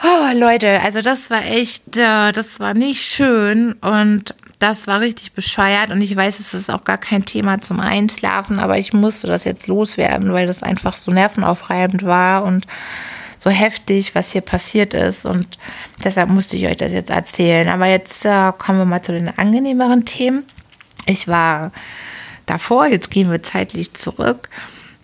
[0.02, 5.32] Oh, Leute, also das war echt, äh, das war nicht schön und das war richtig
[5.32, 9.26] bescheuert und ich weiß, es ist auch gar kein Thema zum Einschlafen, aber ich musste
[9.26, 12.66] das jetzt loswerden, weil das einfach so nervenaufreibend war und
[13.38, 15.58] so heftig, was hier passiert ist und
[16.02, 17.68] deshalb musste ich euch das jetzt erzählen.
[17.68, 20.44] Aber jetzt äh, kommen wir mal zu den angenehmeren Themen.
[21.06, 21.72] Ich war
[22.46, 24.48] davor, jetzt gehen wir zeitlich zurück,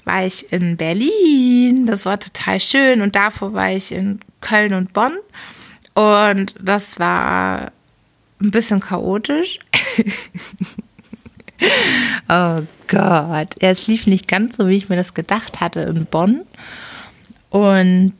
[0.05, 1.85] war ich in Berlin.
[1.85, 5.17] Das war total schön und davor war ich in Köln und Bonn.
[5.95, 7.73] Und das war
[8.41, 9.59] ein bisschen chaotisch.
[12.29, 13.55] oh Gott.
[13.61, 16.43] Es lief nicht ganz so, wie ich mir das gedacht hatte in Bonn.
[17.51, 18.15] Und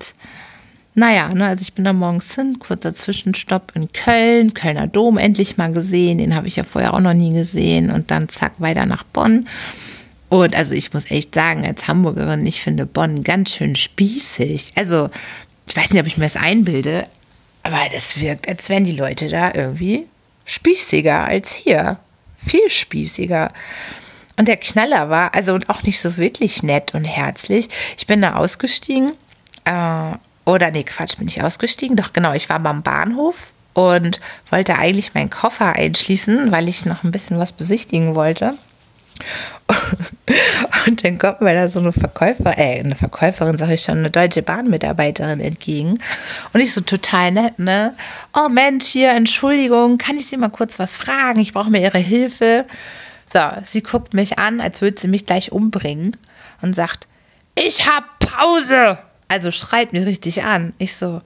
[0.95, 5.59] naja, ne, also ich bin da morgens hin, kurzer Zwischenstopp in Köln, Kölner Dom endlich
[5.59, 8.87] mal gesehen, den habe ich ja vorher auch noch nie gesehen und dann zack weiter
[8.87, 9.47] nach Bonn.
[10.31, 14.73] Und also ich muss echt sagen, als Hamburgerin, ich finde Bonn ganz schön spießig.
[14.75, 15.11] Also
[15.69, 17.07] ich weiß nicht, ob ich mir das einbilde,
[17.63, 20.07] aber das wirkt, als wären die Leute da irgendwie
[20.45, 21.99] spießiger als hier.
[22.37, 23.53] Viel spießiger.
[24.37, 27.69] Und der Knaller war, also auch nicht so wirklich nett und herzlich.
[27.99, 29.15] Ich bin da ausgestiegen.
[29.65, 30.13] Äh,
[30.45, 31.97] oder nee, Quatsch, bin ich ausgestiegen.
[31.97, 37.03] Doch genau, ich war beim Bahnhof und wollte eigentlich meinen Koffer einschließen, weil ich noch
[37.03, 38.57] ein bisschen was besichtigen wollte.
[40.87, 44.11] Und dann kommt mir da so eine Verkäufer, äh, eine Verkäuferin, sage ich schon, eine
[44.11, 45.99] deutsche Bahnmitarbeiterin entgegen.
[46.53, 47.95] Und ich so total nett, ne?
[48.35, 51.41] Oh Mensch, hier, Entschuldigung, kann ich Sie mal kurz was fragen?
[51.41, 52.67] Ich brauche mir Ihre Hilfe.
[53.33, 56.17] So, sie guckt mich an, als würde sie mich gleich umbringen
[56.63, 57.09] und sagt,
[57.57, 58.99] ich hab Pause.
[59.29, 60.73] Also schreit mich richtig an.
[60.79, 61.21] Ich so,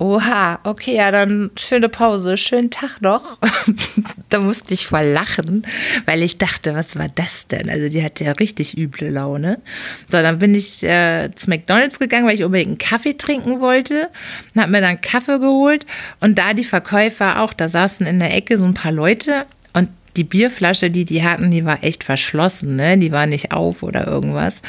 [0.00, 3.36] Oha, okay, ja, dann schöne Pause, schönen Tag noch.
[4.28, 5.66] da musste ich voll lachen,
[6.06, 7.68] weil ich dachte, was war das denn?
[7.68, 9.60] Also die hatte ja richtig üble Laune.
[10.08, 14.08] So, dann bin ich äh, zu McDonald's gegangen, weil ich unbedingt einen Kaffee trinken wollte.
[14.56, 15.84] Hab mir dann Kaffee geholt
[16.20, 19.88] und da die Verkäufer auch, da saßen in der Ecke so ein paar Leute und
[20.16, 22.98] die Bierflasche, die die hatten, die war echt verschlossen, ne?
[22.98, 24.62] Die war nicht auf oder irgendwas.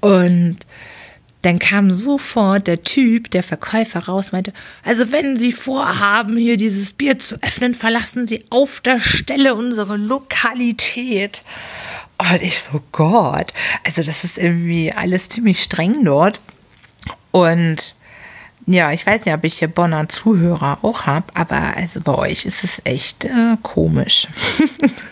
[0.00, 0.58] Und
[1.42, 4.52] dann kam sofort der Typ, der Verkäufer raus, meinte,
[4.84, 9.96] also wenn Sie vorhaben, hier dieses Bier zu öffnen, verlassen Sie auf der Stelle unsere
[9.96, 11.42] Lokalität.
[12.18, 13.52] Und ich so, Gott,
[13.84, 16.40] also das ist irgendwie alles ziemlich streng dort.
[17.30, 17.94] Und
[18.68, 22.44] ja, ich weiß nicht, ob ich hier Bonner Zuhörer auch habe, aber also bei euch
[22.44, 24.26] ist es echt äh, komisch.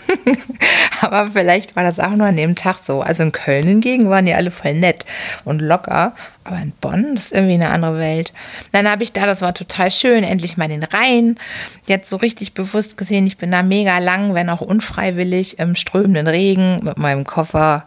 [1.00, 3.00] aber vielleicht war das auch nur an dem Tag so.
[3.00, 5.06] Also in Köln hingegen waren die alle voll nett
[5.44, 6.16] und locker.
[6.42, 8.32] Aber in Bonn, das ist irgendwie eine andere Welt.
[8.72, 11.38] Dann habe ich da, das war total schön, endlich mal den Rhein.
[11.86, 16.26] Jetzt so richtig bewusst gesehen, ich bin da mega lang, wenn auch unfreiwillig, im strömenden
[16.26, 17.84] Regen mit meinem Koffer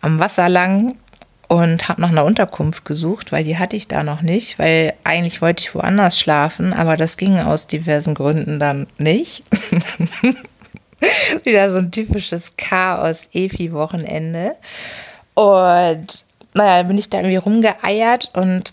[0.00, 0.94] am Wasser lang
[1.52, 5.42] und habe nach einer Unterkunft gesucht, weil die hatte ich da noch nicht, weil eigentlich
[5.42, 9.44] wollte ich woanders schlafen, aber das ging aus diversen Gründen dann nicht.
[11.44, 14.54] Wieder so ein typisches Chaos-Epi-Wochenende.
[15.34, 18.72] Und naja, bin ich da irgendwie rumgeeiert und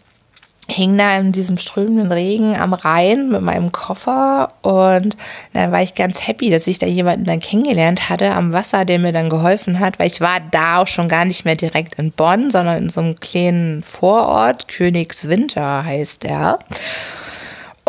[0.69, 5.17] hing da in diesem strömenden Regen am Rhein mit meinem Koffer und
[5.53, 8.99] dann war ich ganz happy, dass ich da jemanden dann kennengelernt hatte am Wasser, der
[8.99, 12.11] mir dann geholfen hat, weil ich war da auch schon gar nicht mehr direkt in
[12.11, 16.59] Bonn, sondern in so einem kleinen Vorort, Königswinter heißt er.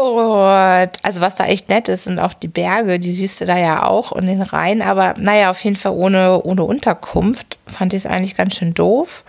[0.01, 3.59] Und also was da echt nett ist, sind auch die Berge, die siehst du da
[3.59, 8.05] ja auch und den Rhein, aber naja, auf jeden Fall ohne, ohne Unterkunft fand ich
[8.05, 9.25] es eigentlich ganz schön doof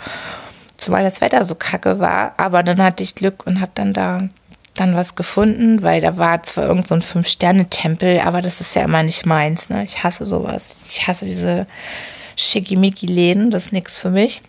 [0.89, 2.33] weil das Wetter so kacke war.
[2.37, 4.29] Aber dann hatte ich Glück und habe dann da
[4.75, 8.83] dann was gefunden, weil da war zwar irgend so ein Fünf-Sterne-Tempel, aber das ist ja
[8.83, 9.69] immer nicht meins.
[9.69, 9.83] Ne?
[9.83, 10.83] Ich hasse sowas.
[10.89, 11.67] Ich hasse diese
[12.37, 14.41] Schickimicki-Läden, das ist nichts für mich.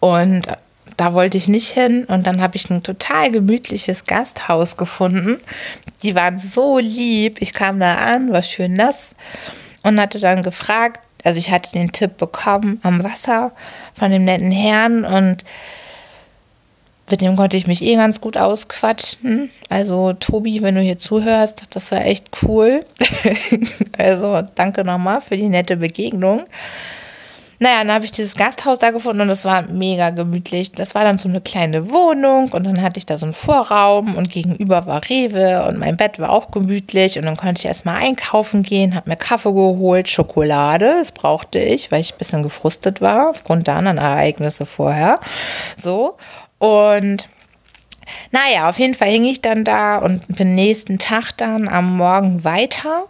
[0.00, 0.46] Und
[0.96, 2.04] da wollte ich nicht hin.
[2.06, 5.38] Und dann habe ich ein total gemütliches Gasthaus gefunden.
[6.02, 7.40] Die waren so lieb.
[7.40, 9.10] Ich kam da an, war schön nass
[9.82, 13.52] und hatte dann gefragt, also ich hatte den Tipp bekommen am Wasser
[13.94, 15.44] von dem netten Herrn und
[17.10, 19.50] mit dem konnte ich mich eh ganz gut ausquatschen.
[19.68, 22.86] Also Tobi, wenn du hier zuhörst, das war echt cool.
[23.98, 26.44] also danke nochmal für die nette Begegnung.
[27.62, 30.72] Naja, dann habe ich dieses Gasthaus da gefunden und das war mega gemütlich.
[30.72, 34.14] Das war dann so eine kleine Wohnung und dann hatte ich da so einen Vorraum
[34.16, 38.00] und gegenüber war Rewe und mein Bett war auch gemütlich und dann konnte ich erstmal
[38.00, 43.02] einkaufen gehen, habe mir Kaffee geholt, Schokolade, das brauchte ich, weil ich ein bisschen gefrustet
[43.02, 45.20] war aufgrund der anderen Ereignisse vorher.
[45.76, 46.16] So
[46.58, 47.28] und
[48.30, 52.42] naja, auf jeden Fall hing ich dann da und bin nächsten Tag dann am Morgen
[52.42, 53.04] weiter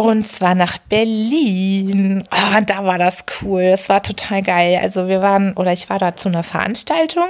[0.00, 2.24] und zwar nach Berlin.
[2.32, 3.70] Oh, da war das cool.
[3.70, 4.80] Das war total geil.
[4.82, 7.28] Also wir waren, oder ich war da zu einer Veranstaltung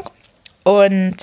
[0.63, 1.17] und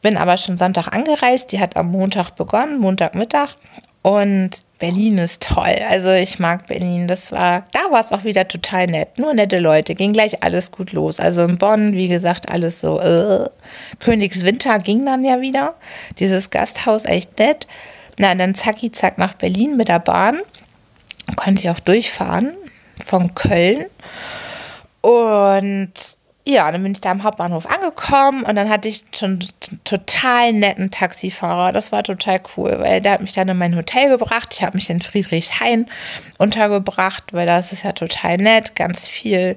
[0.00, 1.50] bin aber schon Sonntag angereist.
[1.50, 3.56] Die hat am Montag begonnen, Montagmittag.
[4.02, 5.76] Und Berlin ist toll.
[5.90, 7.08] Also ich mag Berlin.
[7.08, 9.18] Das war, da war es auch wieder total nett.
[9.18, 9.96] Nur nette Leute.
[9.96, 11.18] Ging gleich alles gut los.
[11.18, 13.00] Also in Bonn, wie gesagt, alles so.
[13.00, 13.48] Äh.
[13.98, 15.74] Königswinter ging dann ja wieder.
[16.20, 17.66] Dieses Gasthaus echt nett.
[18.18, 20.40] Na, dann zacki zack nach Berlin mit der Bahn.
[21.36, 22.54] Konnte ich auch durchfahren
[23.02, 23.86] von Köln.
[25.00, 25.92] Und
[26.46, 29.38] ja, dann bin ich da am Hauptbahnhof angekommen und dann hatte ich schon
[29.84, 31.72] total netten Taxifahrer.
[31.72, 34.52] Das war total cool, weil der hat mich dann in mein Hotel gebracht.
[34.52, 35.86] Ich habe mich in Friedrichshain
[36.36, 38.76] untergebracht, weil das ist ja total nett.
[38.76, 39.56] Ganz viel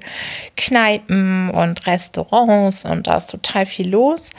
[0.56, 4.30] Kneipen und Restaurants und da ist total viel los.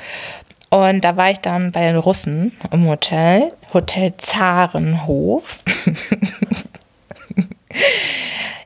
[0.70, 5.64] Und da war ich dann bei den Russen im Hotel, Hotel Zarenhof.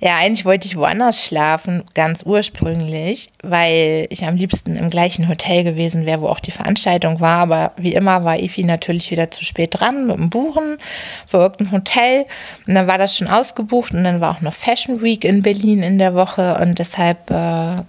[0.02, 5.64] ja, eigentlich wollte ich woanders schlafen, ganz ursprünglich, weil ich am liebsten im gleichen Hotel
[5.64, 7.38] gewesen wäre, wo auch die Veranstaltung war.
[7.40, 10.80] Aber wie immer war Efi natürlich wieder zu spät dran mit dem Buchen
[11.26, 12.26] für irgendein Hotel.
[12.68, 15.82] Und dann war das schon ausgebucht und dann war auch noch Fashion Week in Berlin
[15.82, 17.84] in der Woche und deshalb äh,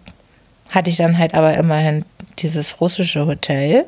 [0.71, 2.05] hatte ich dann halt aber immerhin
[2.39, 3.87] dieses russische Hotel.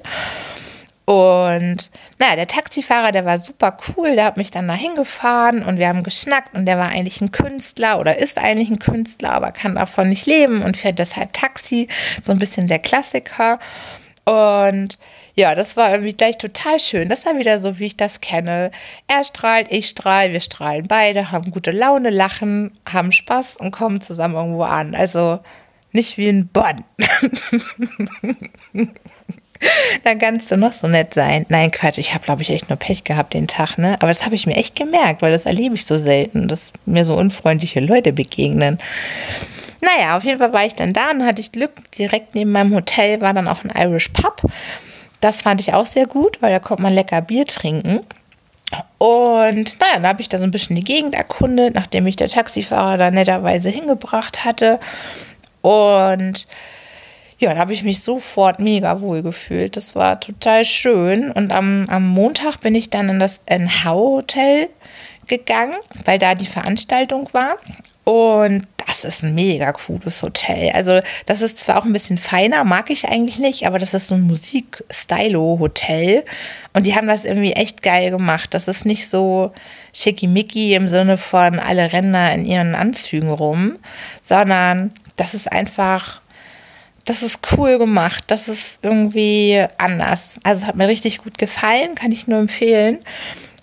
[1.07, 5.79] Und naja, der Taxifahrer, der war super cool, der hat mich dann dahin gefahren und
[5.79, 9.53] wir haben geschnackt und der war eigentlich ein Künstler oder ist eigentlich ein Künstler, aber
[9.53, 11.87] kann davon nicht leben und fährt deshalb Taxi,
[12.23, 13.61] so ein bisschen der Klassiker.
[14.25, 14.99] Und
[15.37, 17.09] ja, das war irgendwie gleich total schön.
[17.09, 18.73] Das war wieder so, wie ich das kenne.
[19.07, 24.01] Er strahlt, ich strahle, wir strahlen beide, haben gute Laune, lachen, haben Spaß und kommen
[24.01, 24.97] zusammen irgendwo an.
[24.97, 25.39] Also
[25.97, 26.85] nicht wie in Bonn.
[30.05, 31.47] Dann kannst du noch so nett sein.
[31.49, 33.95] Nein, Quatsch, ich habe, glaube ich, echt nur Pech gehabt den Tag, ne?
[33.95, 37.05] Aber das habe ich mir echt gemerkt, weil das erlebe ich so selten, dass mir
[37.05, 38.79] so unfreundliche Leute begegnen.
[39.81, 41.73] Naja, auf jeden Fall war ich dann da und hatte ich Glück.
[41.99, 44.43] Direkt neben meinem Hotel war dann auch ein Irish Pub.
[45.21, 48.01] Das fand ich auch sehr gut, weil da konnte man lecker Bier trinken.
[48.99, 52.29] Und naja, dann habe ich da so ein bisschen die Gegend erkundet, nachdem mich der
[52.29, 54.81] Taxifahrer da netterweise hingebracht hatte.
[55.67, 56.47] Und
[57.39, 59.77] ja, da habe ich mich sofort mega wohl gefühlt.
[59.77, 61.33] Das war total schön.
[61.33, 64.69] Und am, am Montag bin ich dann in das NH-Hotel
[65.27, 65.75] gegangen,
[66.05, 67.57] weil da die Veranstaltung war.
[68.05, 70.71] Und das ist ein mega cooles Hotel.
[70.71, 74.07] Also, das ist zwar auch ein bisschen feiner, mag ich eigentlich nicht, aber das ist
[74.07, 76.25] so ein Musik-Stylo-Hotel.
[76.75, 78.55] Und die haben das irgendwie echt geil gemacht.
[78.55, 79.51] Das ist nicht so
[79.93, 83.77] schickimicki im Sinne von alle Ränder in ihren Anzügen rum,
[84.23, 86.21] sondern das ist einfach,
[87.05, 88.25] das ist cool gemacht.
[88.27, 90.39] Das ist irgendwie anders.
[90.43, 92.99] Also es hat mir richtig gut gefallen, kann ich nur empfehlen.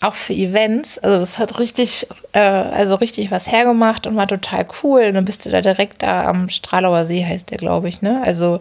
[0.01, 0.97] Auch für Events.
[0.97, 5.03] Also das hat richtig, äh, also richtig was hergemacht und war total cool.
[5.03, 8.21] Und dann bist du da direkt da am Stralauer See, heißt der, glaube ich, ne?
[8.23, 8.59] Also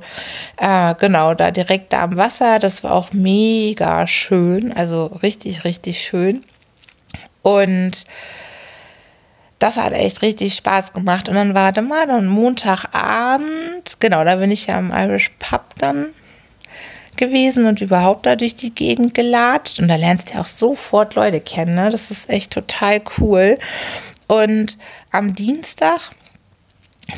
[0.57, 2.59] äh, genau, da direkt da am Wasser.
[2.59, 4.73] Das war auch mega schön.
[4.73, 6.45] Also richtig, richtig schön.
[7.43, 8.05] Und
[9.63, 11.29] das hat echt richtig Spaß gemacht.
[11.29, 15.63] Und dann war da mal dann Montagabend, genau, da bin ich ja im Irish Pub
[15.79, 16.09] dann
[17.17, 19.79] gewesen und überhaupt da durch die Gegend gelatscht.
[19.79, 21.77] Und da lernst du ja auch sofort Leute kennen.
[21.77, 21.91] Ne?
[21.91, 23.59] Das ist echt total cool.
[24.27, 24.79] Und
[25.13, 26.11] am Dienstag,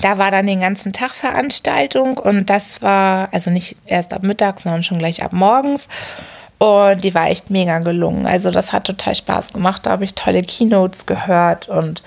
[0.03, 4.61] da war dann den ganzen Tag Veranstaltung und das war also nicht erst ab Mittag,
[4.61, 5.89] sondern schon gleich ab morgens.
[6.59, 8.27] Und die war echt mega gelungen.
[8.27, 9.87] Also das hat total Spaß gemacht.
[9.87, 12.03] Da habe ich tolle Keynotes gehört und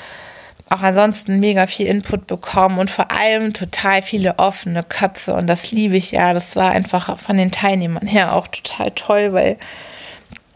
[0.69, 5.33] auch ansonsten mega viel Input bekommen und vor allem total viele offene Köpfe.
[5.33, 6.33] Und das liebe ich ja.
[6.33, 9.57] Das war einfach von den Teilnehmern her auch total toll, weil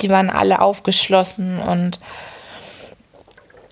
[0.01, 1.99] die waren alle aufgeschlossen und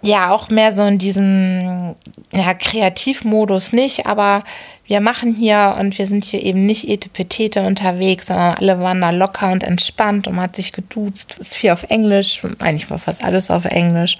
[0.01, 1.95] ja auch mehr so in diesem
[2.31, 4.43] ja, Kreativmodus nicht, aber
[4.85, 9.11] wir machen hier und wir sind hier eben nicht etepetete unterwegs, sondern alle waren da
[9.11, 13.23] locker und entspannt und man hat sich geduzt, ist viel auf Englisch, eigentlich war fast
[13.23, 14.15] alles auf Englisch.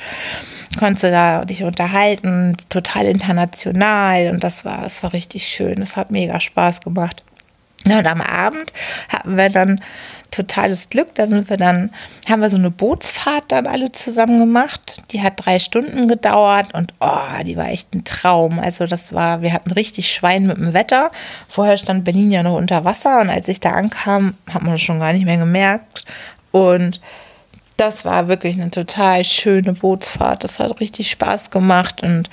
[0.77, 5.79] Konntest du da dich unterhalten, total international und das war, das war richtig schön.
[5.79, 7.23] Das hat mega Spaß gemacht.
[7.85, 8.71] Und am Abend
[9.07, 9.81] hatten wir dann
[10.31, 11.15] totales Glück.
[11.15, 11.91] Da sind wir dann,
[12.27, 15.01] haben wir so eine Bootsfahrt dann alle zusammen gemacht.
[15.11, 18.59] Die hat drei Stunden gedauert und oh, die war echt ein Traum.
[18.59, 21.11] Also das war, wir hatten richtig Schwein mit dem Wetter.
[21.47, 24.81] Vorher stand Berlin ja noch unter Wasser und als ich da ankam, hat man das
[24.81, 26.05] schon gar nicht mehr gemerkt.
[26.51, 27.01] Und
[27.77, 30.43] das war wirklich eine total schöne Bootsfahrt.
[30.43, 32.29] Das hat richtig Spaß gemacht und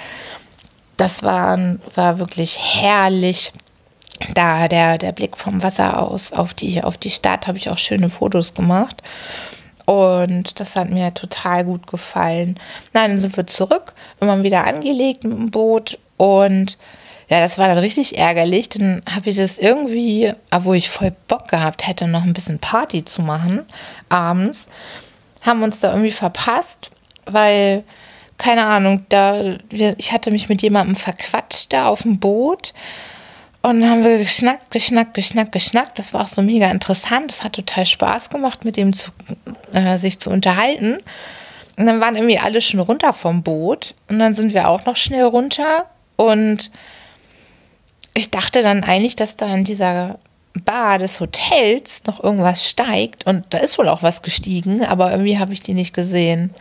[0.96, 1.58] das war,
[1.94, 3.52] war wirklich herrlich
[4.34, 7.78] da der, der Blick vom Wasser aus auf die, auf die Stadt habe ich auch
[7.78, 9.02] schöne Fotos gemacht.
[9.86, 12.58] Und das hat mir total gut gefallen.
[12.92, 15.98] Nein, dann sind wir zurück, immer wieder angelegt mit dem Boot.
[16.16, 16.76] Und
[17.28, 18.68] ja, das war dann richtig ärgerlich.
[18.68, 23.04] Dann habe ich das irgendwie, obwohl ich voll Bock gehabt hätte, noch ein bisschen Party
[23.04, 23.64] zu machen
[24.08, 24.66] abends,
[25.42, 26.90] haben uns da irgendwie verpasst,
[27.24, 27.84] weil,
[28.38, 32.74] keine Ahnung, da, ich hatte mich mit jemandem verquatscht da auf dem Boot.
[33.66, 35.98] Und dann haben wir geschnackt, geschnackt, geschnackt, geschnackt.
[35.98, 37.32] Das war auch so mega interessant.
[37.32, 39.10] Das hat total Spaß gemacht, mit dem zu,
[39.72, 40.98] äh, sich zu unterhalten.
[41.76, 43.96] Und dann waren irgendwie alle schon runter vom Boot.
[44.08, 45.86] Und dann sind wir auch noch schnell runter.
[46.14, 46.70] Und
[48.14, 50.20] ich dachte dann eigentlich, dass da in dieser
[50.54, 53.26] Bar des Hotels noch irgendwas steigt.
[53.26, 56.54] Und da ist wohl auch was gestiegen, aber irgendwie habe ich die nicht gesehen.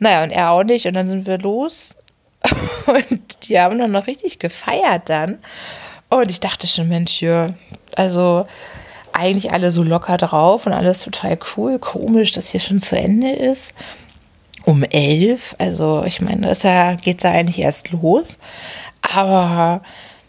[0.00, 0.86] Naja, und er auch nicht.
[0.86, 1.94] Und dann sind wir los.
[2.86, 5.38] Und die haben dann noch richtig gefeiert dann.
[6.10, 7.54] Und ich dachte schon, Mensch, ja,
[7.96, 8.46] also
[9.12, 11.78] eigentlich alle so locker drauf und alles total cool.
[11.78, 13.74] Komisch, dass hier schon zu Ende ist.
[14.66, 15.54] Um elf.
[15.58, 18.38] Also, ich meine, das ja, geht da eigentlich erst los.
[19.02, 19.82] Aber,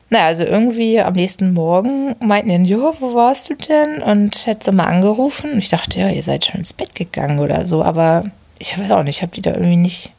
[0.09, 4.01] naja, also irgendwie am nächsten Morgen meinten die, ja, wo warst du denn?
[4.01, 5.51] Und hätte mal angerufen.
[5.51, 7.84] Und ich dachte, ja, ihr seid schon ins Bett gegangen oder so.
[7.84, 8.25] Aber
[8.59, 10.11] ich weiß auch nicht, ich habe die da irgendwie nicht,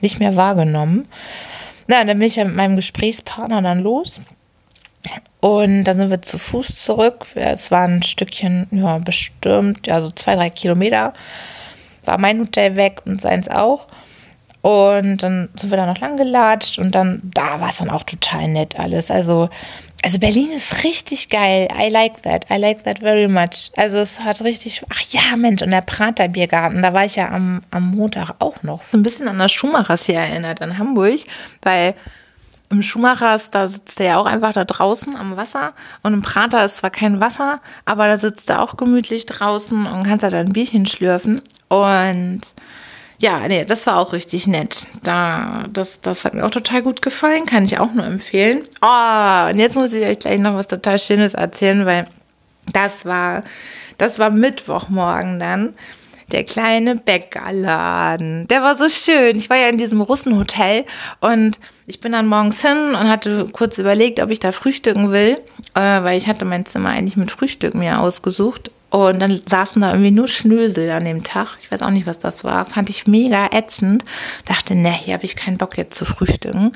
[0.00, 1.06] nicht mehr wahrgenommen.
[1.86, 4.20] Na, dann bin ich ja mit meinem Gesprächspartner dann los.
[5.40, 7.26] Und dann sind wir zu Fuß zurück.
[7.34, 11.12] Es war ein Stückchen, ja, bestimmt, ja, so zwei, drei Kilometer.
[12.04, 13.86] War mein Hotel weg und seins auch.
[14.64, 18.04] Und dann sind wir da noch lang gelatscht und dann, da war es dann auch
[18.04, 19.10] total nett alles.
[19.10, 19.50] Also,
[20.02, 21.68] also Berlin ist richtig geil.
[21.78, 22.46] I like that.
[22.50, 23.70] I like that very much.
[23.76, 27.30] Also es hat richtig, ach ja, Mensch, und der Prater Biergarten, da war ich ja
[27.30, 28.82] am, am Montag auch noch.
[28.84, 31.20] So ein bisschen an das Schumachers hier erinnert in Hamburg,
[31.60, 31.94] weil
[32.70, 35.74] im Schumachers, da sitzt er ja auch einfach da draußen am Wasser.
[36.02, 40.02] Und im Prater ist zwar kein Wasser, aber da sitzt er auch gemütlich draußen und
[40.04, 41.42] kannst halt ein Bierchen schlürfen.
[41.68, 42.40] Und
[43.18, 44.86] ja, nee, das war auch richtig nett.
[45.02, 48.62] Da, das, das hat mir auch total gut gefallen, kann ich auch nur empfehlen.
[48.82, 52.08] Oh, und jetzt muss ich euch gleich noch was total Schönes erzählen, weil
[52.72, 53.44] das war,
[53.98, 55.74] das war Mittwochmorgen dann
[56.32, 58.46] der kleine Bäckerladen.
[58.48, 59.36] Der war so schön.
[59.36, 60.84] Ich war ja in diesem Russenhotel
[61.20, 65.38] und ich bin dann morgens hin und hatte kurz überlegt, ob ich da frühstücken will,
[65.74, 68.70] äh, weil ich hatte mein Zimmer eigentlich mit Frühstück mir ausgesucht.
[68.94, 71.56] Und dann saßen da irgendwie nur Schnösel an dem Tag.
[71.58, 72.64] Ich weiß auch nicht, was das war.
[72.64, 74.04] Fand ich mega ätzend.
[74.44, 76.70] Dachte, ne, hier habe ich keinen Bock jetzt zu frühstücken.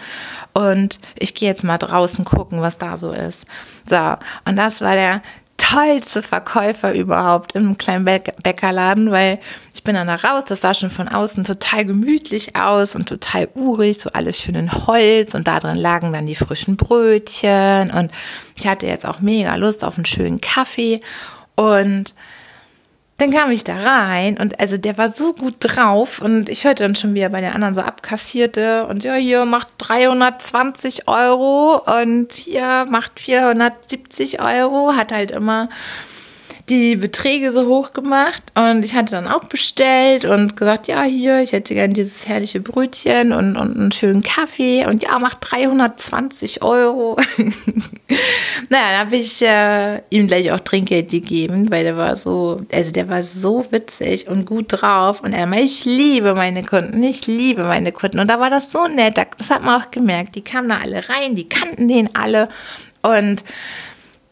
[0.53, 3.45] Und ich gehe jetzt mal draußen gucken, was da so ist.
[3.89, 5.23] So, und das war der
[5.69, 9.39] tollste Verkäufer überhaupt im kleinen Bäckerladen, weil
[9.75, 13.49] ich bin dann da raus, das sah schon von außen total gemütlich aus und total
[13.55, 18.11] urig, so alles schön in Holz und da drin lagen dann die frischen Brötchen und
[18.57, 21.01] ich hatte jetzt auch mega Lust auf einen schönen Kaffee
[21.55, 22.15] und
[23.19, 26.85] dann kam ich da rein und also der war so gut drauf und ich hörte
[26.85, 32.33] dann schon wieder bei den anderen so abkassierte und ja, hier macht 320 Euro und
[32.33, 35.69] hier macht 470 Euro, hat halt immer
[36.71, 41.41] die Beträge so hoch gemacht und ich hatte dann auch bestellt und gesagt, ja, hier,
[41.41, 46.63] ich hätte gern dieses herrliche Brötchen und, und einen schönen Kaffee und ja, macht 320
[46.63, 47.17] Euro.
[48.69, 52.93] naja, dann habe ich äh, ihm gleich auch Trinkgeld gegeben, weil der war so, also
[52.93, 57.27] der war so witzig und gut drauf und er meinte, ich liebe meine Kunden, ich
[57.27, 60.43] liebe meine Kunden und da war das so nett, das hat man auch gemerkt, die
[60.43, 62.49] kamen da alle rein, die kannten den alle
[63.03, 63.45] und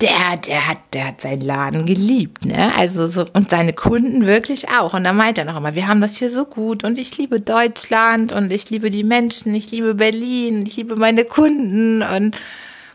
[0.00, 2.72] der, der hat, der hat seinen Laden geliebt, ne?
[2.76, 4.92] Also so, und seine Kunden wirklich auch.
[4.92, 7.40] Und da meint er noch immer, wir haben das hier so gut und ich liebe
[7.40, 12.36] Deutschland und ich liebe die Menschen, ich liebe Berlin, ich liebe meine Kunden und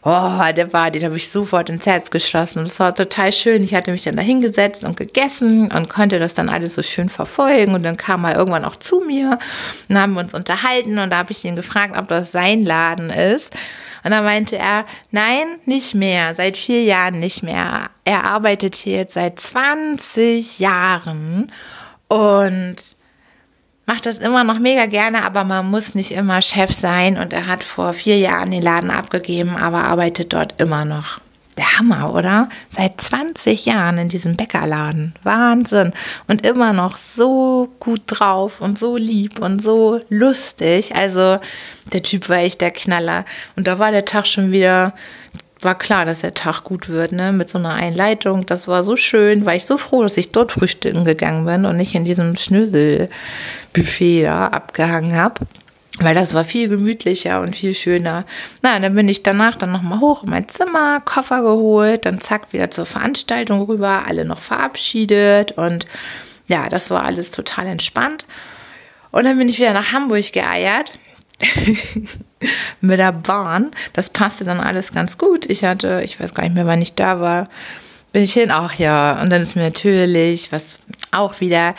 [0.03, 2.59] Oh, der war, den habe ich sofort ins Herz geschlossen.
[2.59, 3.63] Und es war total schön.
[3.63, 7.09] Ich hatte mich dann da hingesetzt und gegessen und konnte das dann alles so schön
[7.09, 7.75] verfolgen.
[7.75, 9.37] Und dann kam er irgendwann auch zu mir
[9.89, 10.97] und haben wir uns unterhalten.
[10.97, 13.53] Und da habe ich ihn gefragt, ob das sein Laden ist.
[14.03, 17.91] Und dann meinte er, nein, nicht mehr, seit vier Jahren nicht mehr.
[18.03, 21.51] Er arbeitet hier jetzt seit 20 Jahren
[22.07, 22.75] und
[23.91, 27.17] macht das immer noch mega gerne, aber man muss nicht immer Chef sein.
[27.17, 31.19] Und er hat vor vier Jahren den Laden abgegeben, aber arbeitet dort immer noch.
[31.57, 32.47] Der Hammer, oder?
[32.69, 35.13] Seit 20 Jahren in diesem Bäckerladen.
[35.23, 35.91] Wahnsinn.
[36.29, 40.95] Und immer noch so gut drauf und so lieb und so lustig.
[40.95, 41.39] Also
[41.91, 43.25] der Typ war echt der Knaller.
[43.57, 44.93] Und da war der Tag schon wieder
[45.61, 47.31] war klar, dass der Tag gut wird, ne?
[47.31, 48.45] Mit so einer Einleitung.
[48.45, 51.77] Das war so schön, war ich so froh, dass ich dort frühstücken gegangen bin und
[51.77, 55.45] nicht in diesem Schnöselbuffet da abgehangen habe.
[55.99, 58.25] Weil das war viel gemütlicher und viel schöner.
[58.61, 62.53] Na, dann bin ich danach dann nochmal hoch in mein Zimmer, Koffer geholt, dann zack,
[62.53, 65.85] wieder zur Veranstaltung rüber, alle noch verabschiedet und
[66.47, 68.25] ja, das war alles total entspannt.
[69.11, 70.91] Und dann bin ich wieder nach Hamburg geeiert
[72.81, 73.71] mit der Bahn.
[73.93, 75.49] Das passte dann alles ganz gut.
[75.49, 77.49] Ich hatte, ich weiß gar nicht mehr, wann ich da war,
[78.11, 80.79] bin ich hin, ach ja, und dann ist mir natürlich, was
[81.11, 81.75] auch wieder,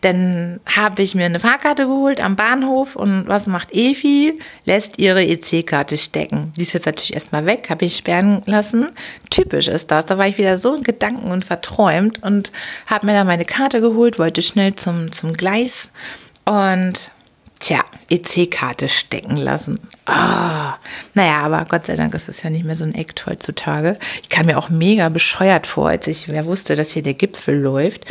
[0.00, 4.38] dann habe ich mir eine Fahrkarte geholt am Bahnhof und was macht Evi?
[4.64, 6.52] Lässt ihre EC-Karte stecken.
[6.56, 8.90] Die ist jetzt natürlich erstmal weg, habe ich sperren lassen.
[9.30, 12.50] Typisch ist das, da war ich wieder so in Gedanken und verträumt und
[12.86, 15.92] habe mir dann meine Karte geholt, wollte schnell zum, zum Gleis
[16.44, 17.10] und
[17.60, 19.80] Tja, EC-Karte stecken lassen.
[20.06, 20.76] Ah,
[21.14, 23.98] naja, aber Gott sei Dank ist das ja nicht mehr so ein Act heutzutage.
[24.22, 27.58] Ich kam mir auch mega bescheuert vor, als ich wer wusste, dass hier der Gipfel
[27.58, 28.04] läuft.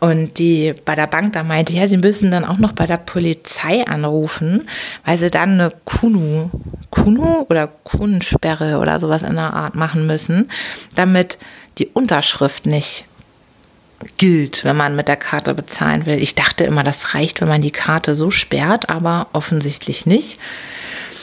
[0.00, 2.98] Und die bei der Bank da meinte, ja, sie müssen dann auch noch bei der
[2.98, 4.64] Polizei anrufen,
[5.04, 6.50] weil sie dann eine Kunu,
[6.90, 10.48] Kunu oder Kunensperre oder sowas in der Art machen müssen,
[10.94, 11.38] damit
[11.78, 13.06] die Unterschrift nicht
[14.16, 16.22] gilt, wenn man mit der Karte bezahlen will.
[16.22, 20.38] Ich dachte immer, das reicht, wenn man die Karte so sperrt, aber offensichtlich nicht.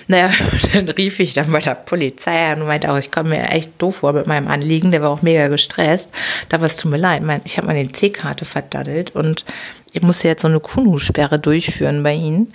[0.07, 0.31] Naja,
[0.73, 3.71] dann rief ich dann bei der Polizei an und meinte auch, ich komme mir echt
[3.77, 4.91] doof vor mit meinem Anliegen.
[4.91, 6.09] Der war auch mega gestresst.
[6.49, 9.45] Da war es tut mir leid, ich habe meine C-Karte verdaddelt und
[9.93, 12.53] ich musste jetzt so eine Kunu-Sperre durchführen bei Ihnen.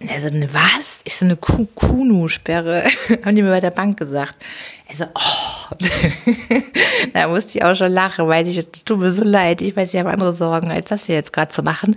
[0.00, 1.00] Er so, ne, was?
[1.04, 2.84] Ich so, eine Kunu-Sperre.
[3.24, 4.36] Haben die mir bei der Bank gesagt.
[4.94, 5.76] Er so, oh.
[7.14, 9.60] da musste ich auch schon lachen, weil ich, es tut mir so leid.
[9.60, 11.96] Ich weiß, ich habe andere Sorgen, als das hier jetzt gerade zu machen.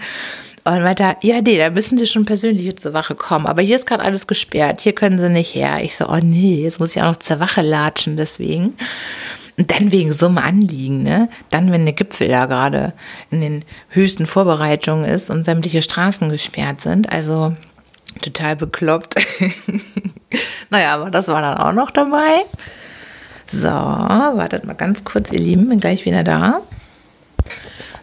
[0.63, 3.45] Und meinte, ja, nee, da müssen sie schon persönlich zur Wache kommen.
[3.45, 4.81] Aber hier ist gerade alles gesperrt.
[4.81, 5.79] Hier können sie nicht her.
[5.81, 8.75] Ich so, oh nee, jetzt muss ich auch noch zur Wache latschen, deswegen.
[9.57, 11.29] Und dann wegen so einem Anliegen, ne?
[11.49, 12.93] Dann, wenn der Gipfel da gerade
[13.31, 17.11] in den höchsten Vorbereitungen ist und sämtliche Straßen gesperrt sind.
[17.11, 17.55] Also,
[18.21, 19.15] total bekloppt.
[20.69, 22.41] naja, aber das war dann auch noch dabei.
[23.51, 26.61] So, wartet mal ganz kurz, ihr Lieben, bin gleich wieder da.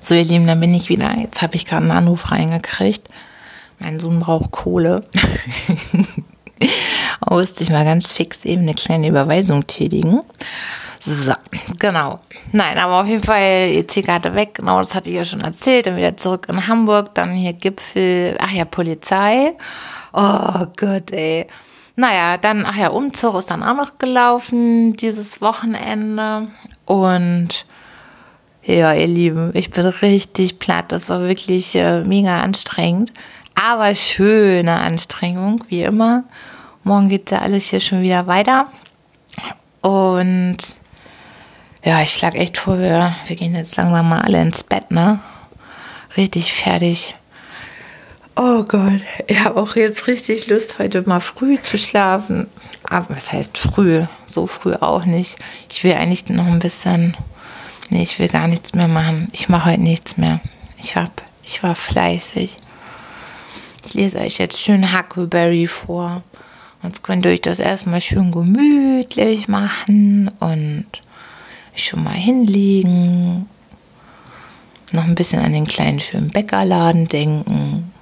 [0.00, 1.16] So, ihr Lieben, dann bin ich wieder.
[1.18, 3.08] Jetzt habe ich gerade einen Anruf reingekriegt.
[3.78, 5.04] Mein Sohn braucht Kohle.
[7.28, 10.20] Musste ich mal ganz fix eben eine kleine Überweisung tätigen.
[11.00, 11.32] So,
[11.78, 12.20] genau.
[12.52, 14.54] Nein, aber auf jeden Fall EC-Karte weg.
[14.54, 15.86] Genau, das hatte ich ja schon erzählt.
[15.86, 17.14] Dann wieder zurück in Hamburg.
[17.14, 18.36] Dann hier Gipfel.
[18.40, 19.52] Ach ja, Polizei.
[20.14, 21.46] Oh Gott, ey.
[21.96, 26.48] Naja, dann, ach ja, Umzug ist dann auch noch gelaufen dieses Wochenende.
[26.86, 27.66] Und
[28.64, 30.86] ja, ihr Lieben, ich bin richtig platt.
[30.88, 33.12] Das war wirklich äh, mega anstrengend.
[33.54, 36.24] Aber schöne Anstrengung, wie immer.
[36.82, 38.66] Morgen geht ja alles hier schon wieder weiter.
[39.80, 40.56] Und
[41.84, 45.20] ja, ich schlage echt vor, wir, wir gehen jetzt langsam mal alle ins Bett, ne?
[46.16, 47.14] Richtig fertig.
[48.36, 52.48] Oh Gott, ich habe auch jetzt richtig Lust, heute mal früh zu schlafen.
[52.82, 54.02] Aber was heißt früh?
[54.26, 55.38] So früh auch nicht.
[55.70, 57.16] Ich will eigentlich noch ein bisschen.
[57.90, 59.28] Nee, ich will gar nichts mehr machen.
[59.32, 60.40] Ich mache heute nichts mehr.
[60.78, 62.58] Ich hab, ich war fleißig.
[63.86, 66.24] Ich lese euch jetzt schön Huckleberry vor.
[66.82, 70.86] Jetzt könnt ihr euch das erstmal schön gemütlich machen und
[71.76, 73.48] schon mal hinlegen.
[74.90, 77.93] Noch ein bisschen an den kleinen schönen Bäckerladen denken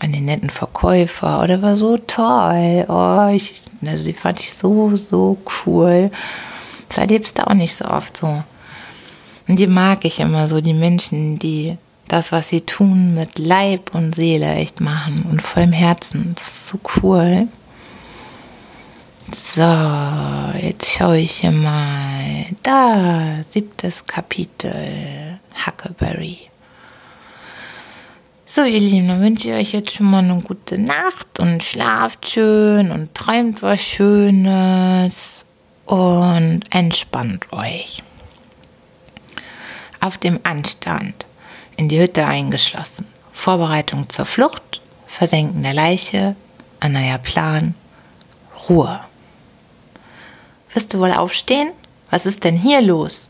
[0.00, 1.40] an den netten Verkäufer.
[1.42, 2.84] Oh, der war so toll.
[2.88, 6.10] Oh, ich, also die fand ich so, so cool.
[6.88, 8.42] Das erlebst du auch nicht so oft so.
[9.46, 11.76] Und die mag ich immer so, die Menschen, die
[12.08, 16.34] das, was sie tun, mit Leib und Seele echt machen und vollem Herzen.
[16.36, 17.46] Das ist so cool.
[19.32, 22.46] So, jetzt schaue ich hier mal.
[22.64, 25.38] Da, siebtes Kapitel.
[25.66, 26.49] Huckleberry.
[28.52, 32.28] So, ihr Lieben, dann wünsche ich euch jetzt schon mal eine gute Nacht und schlaft
[32.28, 35.46] schön und träumt was Schönes.
[35.86, 38.02] und entspannt euch.
[40.00, 41.26] Auf dem Anstand,
[41.76, 43.06] in die Hütte eingeschlossen.
[43.32, 46.34] Vorbereitung zur Flucht, Versenken der Leiche,
[46.80, 47.76] ein neuer Plan,
[48.68, 48.98] Ruhe.
[50.74, 51.70] Wirst du wohl aufstehen?
[52.10, 53.28] Was ist denn hier los?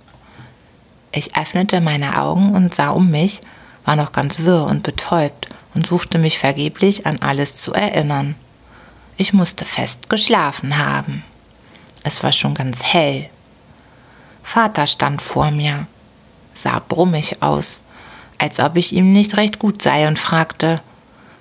[1.12, 3.42] Ich öffnete meine Augen und sah um mich,
[3.91, 8.36] war noch ganz wirr und betäubt und suchte mich vergeblich an alles zu erinnern.
[9.16, 11.24] Ich musste fest geschlafen haben.
[12.05, 13.28] Es war schon ganz hell.
[14.45, 15.88] Vater stand vor mir,
[16.55, 17.82] sah brummig aus,
[18.38, 20.80] als ob ich ihm nicht recht gut sei und fragte,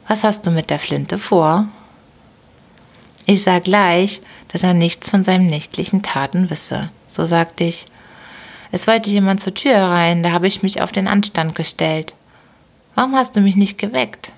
[0.07, 1.67] was hast du mit der Flinte vor?
[3.27, 6.89] Ich sah gleich, dass er nichts von seinen nächtlichen Taten wisse.
[7.07, 7.85] So sagte ich,
[8.71, 12.15] es wollte jemand zur Tür herein, da habe ich mich auf den Anstand gestellt.
[12.99, 14.33] Warum hast du mich nicht geweckt?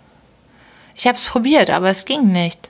[0.94, 2.70] Ich hab's probiert, aber es ging nicht.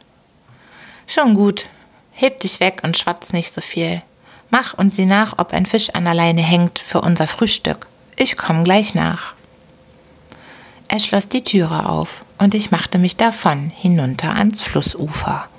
[1.06, 1.68] Schon gut,
[2.14, 4.02] Heb dich weg und schwatz nicht so viel.
[4.50, 7.88] Mach und sieh nach, ob ein Fisch an der Leine hängt für unser Frühstück.
[8.16, 9.34] Ich komm gleich nach.
[10.88, 15.50] Er schloss die Türe auf und ich machte mich davon hinunter ans Flussufer.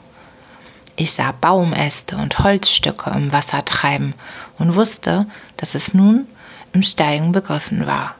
[0.97, 4.14] Ich sah Baumäste und Holzstücke im Wasser treiben
[4.59, 5.26] und wusste,
[5.59, 6.26] dass es nun
[6.72, 8.14] im Steigen begriffen war.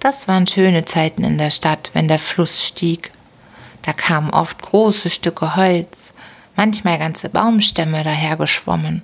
[0.00, 3.12] Das waren schöne Zeiten in der Stadt, wenn der Fluss stieg.
[3.82, 6.12] Da kamen oft große Stücke Holz,
[6.56, 9.02] manchmal ganze Baumstämme dahergeschwommen,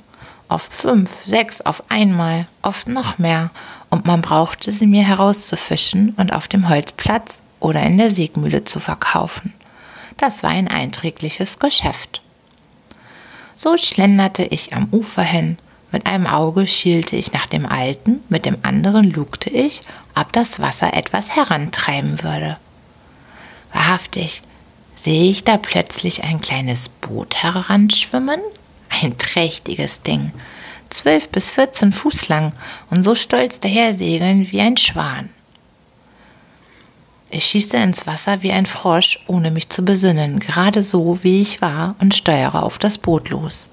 [0.49, 3.51] oft fünf, sechs auf einmal, oft noch mehr,
[3.91, 8.81] und man brauchte sie mir herauszufischen und auf dem Holzplatz oder in der Sägmühle zu
[8.81, 9.53] verkaufen.
[10.17, 12.23] Das war ein einträgliches Geschäft.
[13.55, 15.59] So schlenderte ich am Ufer hin,
[15.93, 19.83] mit einem Auge schielte ich nach dem Alten, mit dem anderen lugte ich,
[20.15, 22.57] ob das Wasser etwas herantreiben würde.
[23.73, 24.43] Wahrhaftig,
[24.95, 28.41] sehe ich da plötzlich ein kleines Boot heranschwimmen.
[28.89, 30.33] Ein prächtiges Ding,
[30.91, 32.53] zwölf bis vierzehn Fuß lang
[32.91, 35.31] und so stolz dahersegeln wie ein Schwan.
[37.31, 41.61] Ich schieße ins Wasser wie ein Frosch, ohne mich zu besinnen, gerade so wie ich
[41.61, 43.67] war, und steuere auf das Boot los.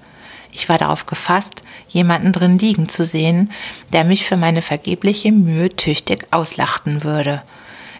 [0.54, 3.50] Ich war darauf gefasst, jemanden drin liegen zu sehen,
[3.92, 7.42] der mich für meine vergebliche Mühe tüchtig auslachten würde.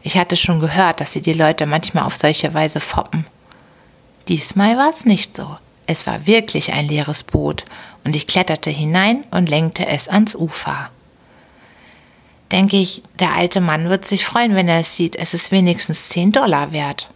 [0.04, 3.26] Ich hatte schon gehört, dass sie die Leute manchmal auf solche Weise foppen.
[4.28, 5.58] Diesmal war es nicht so.
[5.86, 7.64] Es war wirklich ein leeres Boot
[8.04, 10.90] und ich kletterte hinein und lenkte es ans Ufer.
[12.52, 16.08] Denke ich, der alte Mann wird sich freuen, wenn er es sieht, es ist wenigstens
[16.10, 17.08] 10 Dollar wert.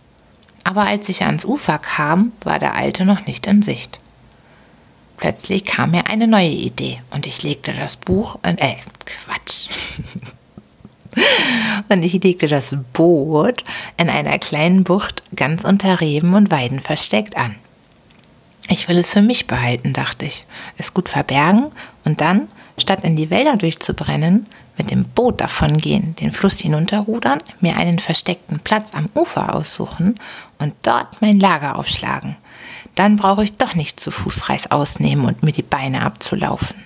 [0.64, 4.00] Aber als ich ans Ufer kam, war der Alte noch nicht in Sicht.
[5.18, 9.68] Plötzlich kam mir eine neue Idee und ich legte das Buch und, äh, Quatsch.
[11.88, 13.64] und ich legte das Boot
[13.96, 17.56] in einer kleinen Bucht ganz unter Reben und Weiden versteckt an.
[18.68, 20.44] Ich will es für mich behalten, dachte ich,
[20.76, 21.72] es gut verbergen
[22.04, 24.46] und dann, statt in die Wälder durchzubrennen,
[24.76, 30.14] mit dem Boot davongehen, den Fluss hinunterrudern, mir einen versteckten Platz am Ufer aussuchen
[30.58, 32.36] und dort mein Lager aufschlagen.
[32.98, 36.84] Dann brauche ich doch nicht zu Fußreis ausnehmen und mir die Beine abzulaufen.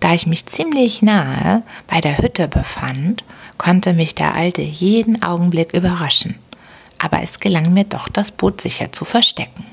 [0.00, 3.22] Da ich mich ziemlich nahe bei der Hütte befand,
[3.56, 6.40] konnte mich der Alte jeden Augenblick überraschen,
[6.98, 9.64] aber es gelang mir doch, das Boot sicher zu verstecken.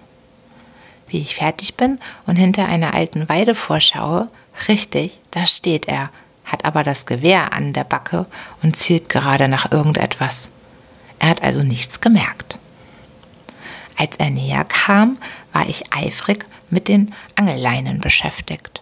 [1.07, 4.27] Wie ich fertig bin und hinter einer alten Weide vorschaue,
[4.67, 6.11] richtig, da steht er,
[6.45, 8.27] hat aber das Gewehr an der Backe
[8.61, 10.47] und zielt gerade nach irgendetwas.
[11.17, 12.59] Er hat also nichts gemerkt.
[13.97, 15.17] Als er näher kam,
[15.53, 18.81] war ich eifrig mit den Angelleinen beschäftigt.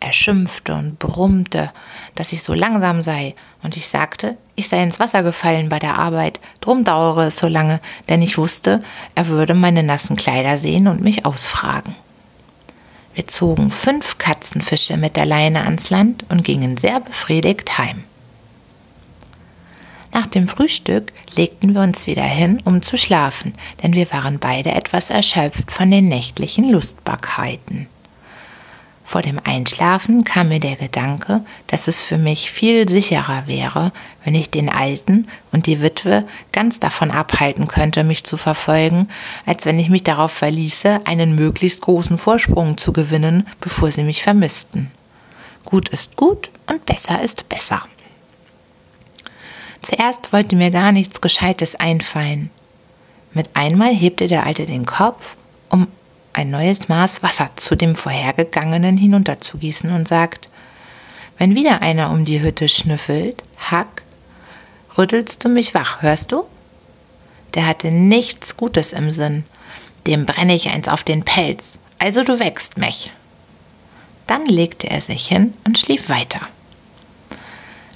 [0.00, 1.70] Er schimpfte und brummte,
[2.14, 5.98] dass ich so langsam sei, und ich sagte, ich sei ins Wasser gefallen bei der
[5.98, 8.82] Arbeit, drum dauere es so lange, denn ich wusste,
[9.14, 11.94] er würde meine nassen Kleider sehen und mich ausfragen.
[13.14, 18.04] Wir zogen fünf Katzenfische mit der Leine ans Land und gingen sehr befriedigt heim.
[20.12, 24.72] Nach dem Frühstück legten wir uns wieder hin, um zu schlafen, denn wir waren beide
[24.72, 27.86] etwas erschöpft von den nächtlichen Lustbarkeiten.
[29.10, 33.90] Vor dem Einschlafen kam mir der Gedanke, dass es für mich viel sicherer wäre,
[34.24, 39.08] wenn ich den Alten und die Witwe ganz davon abhalten könnte, mich zu verfolgen,
[39.46, 44.22] als wenn ich mich darauf verließe, einen möglichst großen Vorsprung zu gewinnen, bevor sie mich
[44.22, 44.92] vermissten.
[45.64, 47.82] Gut ist gut und besser ist besser.
[49.82, 52.50] Zuerst wollte mir gar nichts Gescheites einfallen.
[53.32, 55.36] Mit einmal hebte der Alte den Kopf,
[55.68, 55.86] um
[56.32, 60.48] ein neues Maß Wasser zu dem vorhergegangenen hinunterzugießen und sagt,
[61.38, 64.02] wenn wieder einer um die Hütte schnüffelt, Hack,
[64.98, 66.44] rüttelst du mich wach, hörst du?
[67.54, 69.44] Der hatte nichts Gutes im Sinn.
[70.06, 71.78] Dem brenne ich eins auf den Pelz.
[71.98, 73.10] Also du wächst mich.
[74.26, 76.40] Dann legte er sich hin und schlief weiter.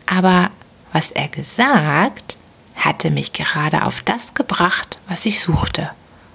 [0.06, 0.50] Aber
[0.94, 2.38] was er gesagt,
[2.76, 5.90] hatte mich gerade auf das gebracht, was ich suchte.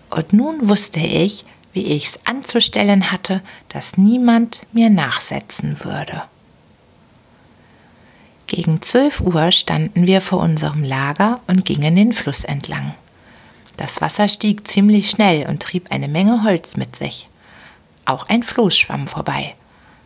[0.09, 6.23] Und nun wusste ich, wie ich's anzustellen hatte, dass niemand mir nachsetzen würde.
[8.47, 12.95] Gegen zwölf Uhr standen wir vor unserem Lager und gingen den Fluss entlang.
[13.77, 17.29] Das Wasser stieg ziemlich schnell und trieb eine Menge Holz mit sich.
[18.03, 19.55] Auch ein Floß schwamm vorbei.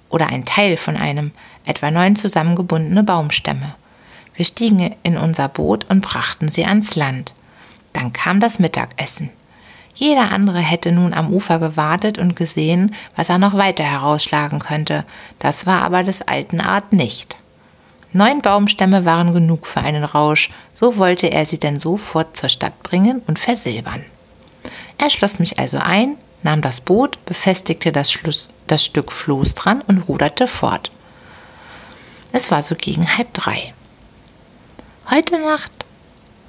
[0.10, 1.32] Oder ein Teil von einem,
[1.66, 3.74] etwa neun zusammengebundene Baumstämme.
[4.36, 7.34] Wir stiegen in unser Boot und brachten sie ans Land.
[7.94, 9.30] Dann kam das Mittagessen.
[9.96, 15.06] Jeder andere hätte nun am Ufer gewartet und gesehen, was er noch weiter herausschlagen könnte.
[15.38, 17.36] Das war aber des alten Art nicht.
[18.12, 22.82] Neun Baumstämme waren genug für einen Rausch, so wollte er sie denn sofort zur Stadt
[22.84, 24.04] bringen und versilbern.
[24.98, 29.82] Er schloss mich also ein, nahm das Boot, befestigte das, Schluss, das Stück Floß dran
[29.88, 30.92] und ruderte fort.
[32.32, 33.74] Es war so gegen halb drei.
[35.12, 35.72] Heute Nacht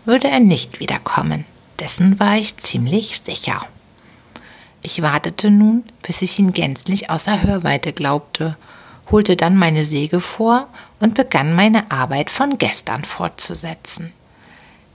[0.04, 1.44] würde er nicht wiederkommen.
[1.80, 3.66] Dessen war ich ziemlich sicher.
[4.80, 8.56] Ich wartete nun, bis ich ihn gänzlich außer Hörweite glaubte,
[9.10, 10.68] holte dann meine Säge vor
[11.00, 14.12] und begann meine Arbeit von gestern fortzusetzen.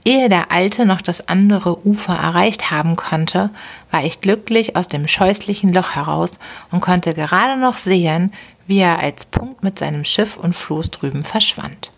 [0.06, 3.50] Ehe der Alte noch das andere Ufer erreicht haben konnte,
[3.90, 6.38] war ich glücklich aus dem scheußlichen Loch heraus
[6.70, 8.32] und konnte gerade noch sehen,
[8.66, 11.90] wie er als Punkt mit seinem Schiff und Floß drüben verschwand.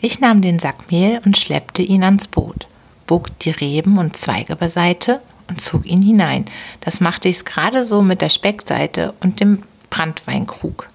[0.00, 2.68] Ich nahm den Sack Mehl und schleppte ihn ans Boot,
[3.06, 6.44] bog die Reben und Zweige beiseite und zog ihn hinein.
[6.80, 10.88] Das machte ich gerade so mit der Speckseite und dem Brandweinkrug.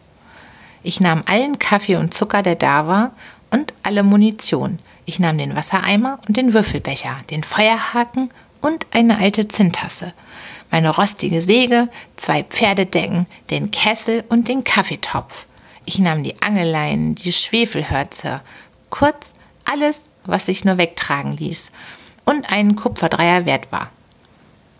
[0.84, 3.12] Ich nahm allen Kaffee und Zucker, der da war,
[3.52, 4.80] und alle Munition.
[5.06, 8.30] Ich nahm den Wassereimer und den Würfelbecher, den Feuerhaken
[8.62, 10.14] und eine alte Zinntasse,
[10.72, 15.46] meine rostige Säge, zwei Pferdedecken, den Kessel und den Kaffeetopf.
[15.86, 18.42] Ich nahm die Angeleinen, die Schwefelhörzer,
[18.94, 19.34] Kurz
[19.66, 21.72] alles, was sich nur wegtragen ließ
[22.26, 23.90] und einen Kupferdreier wert war.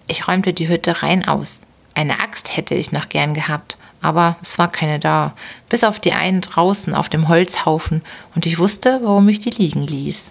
[0.06, 1.62] Ich räumte die Hütte rein aus.
[1.96, 5.34] Eine Axt hätte ich noch gern gehabt, aber es war keine da,
[5.68, 8.04] bis auf die einen draußen auf dem Holzhaufen,
[8.36, 10.30] und ich wusste, warum ich die liegen ließ.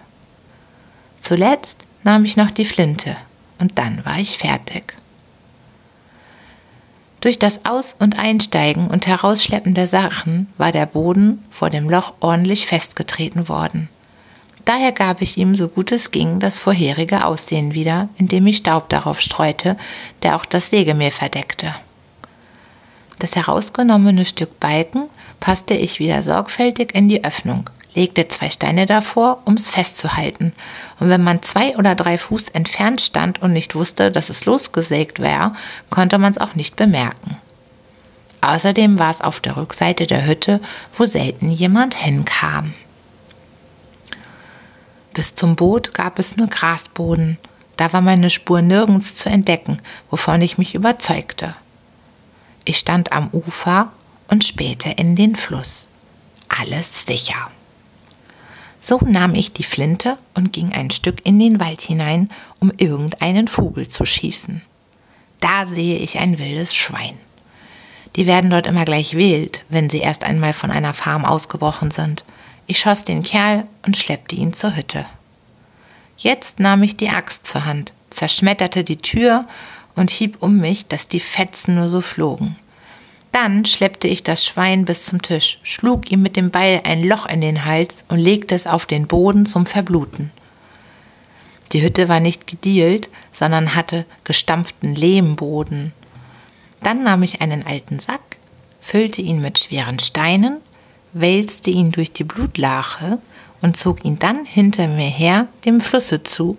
[1.19, 3.17] Zuletzt nahm ich noch die Flinte,
[3.59, 4.93] und dann war ich fertig.
[7.23, 12.15] Durch das Aus- und Einsteigen und Herausschleppen der Sachen war der Boden vor dem Loch
[12.19, 13.87] ordentlich festgetreten worden.
[14.65, 18.89] Daher gab ich ihm, so gut es ging, das vorherige Aussehen wieder, indem ich Staub
[18.89, 19.77] darauf streute,
[20.21, 21.73] der auch das Sägemehl verdeckte.
[23.19, 25.05] Das herausgenommene Stück Balken
[25.39, 30.53] passte ich wieder sorgfältig in die Öffnung, legte zwei Steine davor, um's festzuhalten.
[30.99, 35.19] Und wenn man zwei oder drei Fuß entfernt stand und nicht wusste, dass es losgesägt
[35.19, 35.53] wäre,
[35.89, 37.37] konnte man es auch nicht bemerken.
[38.41, 40.59] Außerdem war es auf der Rückseite der Hütte,
[40.97, 42.73] wo selten jemand hinkam.
[45.13, 47.37] Bis zum Boot gab es nur Grasboden.
[47.77, 49.77] Da war meine Spur nirgends zu entdecken,
[50.09, 51.55] wovon ich mich überzeugte.
[52.65, 53.91] Ich stand am Ufer
[54.27, 55.87] und spähte in den Fluss.
[56.49, 57.49] Alles sicher.
[58.85, 62.29] So nahm ich die Flinte und ging ein Stück in den Wald hinein,
[62.59, 64.61] um irgendeinen Vogel zu schießen.
[65.39, 67.17] Da sehe ich ein wildes Schwein.
[68.17, 72.25] Die werden dort immer gleich wild, wenn sie erst einmal von einer Farm ausgebrochen sind.
[72.67, 75.05] Ich schoss den Kerl und schleppte ihn zur Hütte.
[76.17, 79.45] Jetzt nahm ich die Axt zur Hand, zerschmetterte die Tür
[79.95, 82.57] und hieb um mich, dass die Fetzen nur so flogen.
[83.33, 87.25] Dann schleppte ich das Schwein bis zum Tisch, schlug ihm mit dem Beil ein Loch
[87.25, 90.31] in den Hals und legte es auf den Boden zum Verbluten.
[91.71, 95.93] Die Hütte war nicht gedielt, sondern hatte gestampften Lehmboden.
[96.83, 98.37] Dann nahm ich einen alten Sack,
[98.79, 100.57] füllte ihn mit schweren Steinen,
[101.13, 103.17] wälzte ihn durch die Blutlache
[103.63, 106.55] und zog ihn dann hinter mir her dem Flusse zu,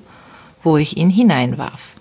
[0.65, 1.94] wo ich ihn hineinwarf.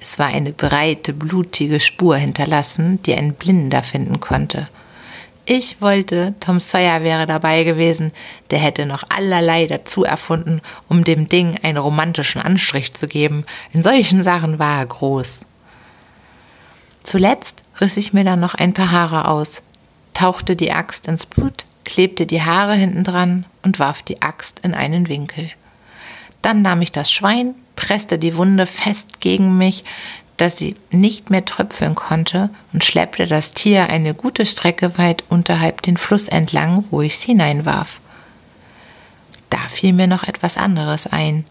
[0.00, 4.68] Es war eine breite, blutige Spur hinterlassen, die ein Blinder finden konnte.
[5.44, 8.12] Ich wollte, Tom Sawyer wäre dabei gewesen,
[8.50, 13.44] der hätte noch allerlei dazu erfunden, um dem Ding einen romantischen Anstrich zu geben.
[13.72, 15.40] In solchen Sachen war er groß.
[17.02, 19.62] Zuletzt riss ich mir dann noch ein paar Haare aus,
[20.14, 24.74] tauchte die Axt ins Blut, klebte die Haare hinten dran und warf die Axt in
[24.74, 25.50] einen Winkel.
[26.42, 29.84] Dann nahm ich das Schwein, presste die Wunde fest gegen mich,
[30.36, 35.80] dass sie nicht mehr tröpfeln konnte und schleppte das Tier eine gute Strecke weit unterhalb
[35.80, 38.00] den Fluss entlang, wo ich es hineinwarf.
[39.48, 41.46] Da fiel mir noch etwas anderes ein.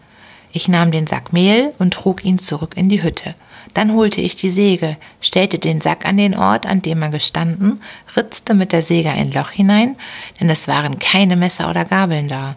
[0.52, 3.34] Ich nahm den Sack Mehl und trug ihn zurück in die Hütte,
[3.74, 7.80] Dann holte ich die Säge, stellte den Sack an den Ort, an dem er gestanden,
[8.16, 9.96] ritzte mit der Säge ein Loch hinein,
[10.40, 12.56] denn es waren keine Messer oder Gabeln da.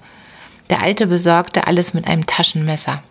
[0.70, 3.04] Der Alte besorgte alles mit einem Taschenmesser.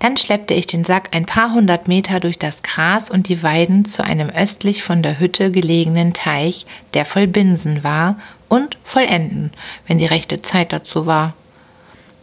[0.00, 3.84] Dann schleppte ich den Sack ein paar hundert Meter durch das Gras und die Weiden
[3.84, 8.16] zu einem östlich von der Hütte gelegenen Teich, der voll Binsen war
[8.48, 9.52] und voll Enten,
[9.86, 11.34] wenn die rechte Zeit dazu war.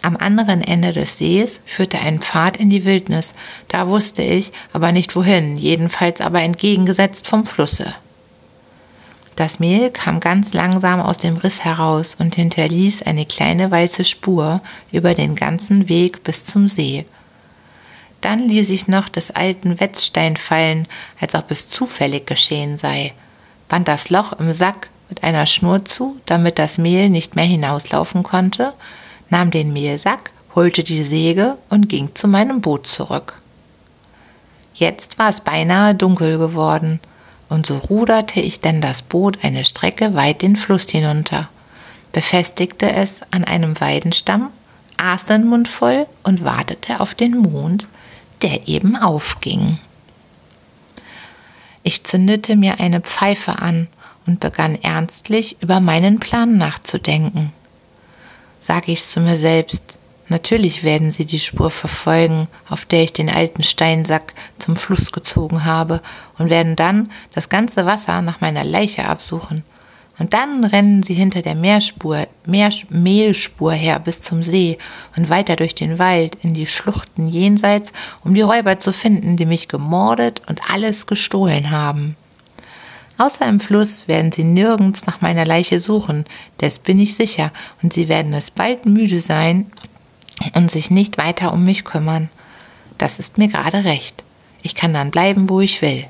[0.01, 3.33] Am anderen Ende des Sees führte ein Pfad in die Wildnis,
[3.67, 7.93] da wusste ich aber nicht wohin, jedenfalls aber entgegengesetzt vom Flusse.
[9.35, 14.61] Das Mehl kam ganz langsam aus dem Riss heraus und hinterließ eine kleine weiße Spur
[14.91, 17.05] über den ganzen Weg bis zum See.
[18.27, 23.13] Dann ließ ich noch des alten Wetzstein fallen, als ob es zufällig geschehen sei,
[23.69, 28.23] band das Loch im Sack mit einer Schnur zu, damit das Mehl nicht mehr hinauslaufen
[28.23, 28.73] konnte,
[29.29, 33.41] nahm den Mehlsack, holte die Säge und ging zu meinem Boot zurück.
[34.73, 36.99] Jetzt war es beinahe dunkel geworden,
[37.47, 41.47] und so ruderte ich denn das Boot eine Strecke weit den Fluss hinunter,
[42.11, 44.49] befestigte es an einem Weidenstamm,
[44.97, 47.87] aß den Mund voll und wartete auf den Mond,
[48.41, 49.79] der eben aufging.
[51.83, 53.87] Ich zündete mir eine Pfeife an
[54.25, 57.53] und begann ernstlich über meinen Plan nachzudenken
[58.67, 63.29] sage ich zu mir selbst, natürlich werden sie die Spur verfolgen, auf der ich den
[63.29, 66.01] alten Steinsack zum Fluss gezogen habe,
[66.37, 69.63] und werden dann das ganze Wasser nach meiner Leiche absuchen.
[70.19, 74.77] Und dann rennen sie hinter der Meerspur, Meer, Mehlspur her bis zum See
[75.15, 77.91] und weiter durch den Wald in die Schluchten jenseits,
[78.23, 82.15] um die Räuber zu finden, die mich gemordet und alles gestohlen haben.
[83.19, 86.25] Außer im Fluss werden sie nirgends nach meiner Leiche suchen,
[86.61, 87.51] des bin ich sicher,
[87.81, 89.71] und sie werden es bald müde sein
[90.53, 92.29] und sich nicht weiter um mich kümmern.
[92.97, 94.23] Das ist mir gerade recht.
[94.61, 96.05] Ich kann dann bleiben, wo ich will.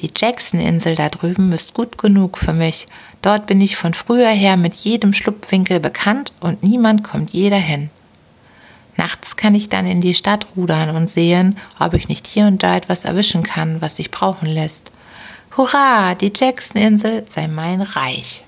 [0.00, 2.86] Die Jackson-Insel da drüben ist gut genug für mich.
[3.22, 7.90] Dort bin ich von früher her mit jedem Schlupfwinkel bekannt und niemand kommt je dahin.
[8.96, 12.62] Nachts kann ich dann in die Stadt rudern und sehen, ob ich nicht hier und
[12.62, 14.90] da etwas erwischen kann, was sich brauchen lässt.
[15.56, 18.44] Hurra, die Jackson-Insel sei mein Reich.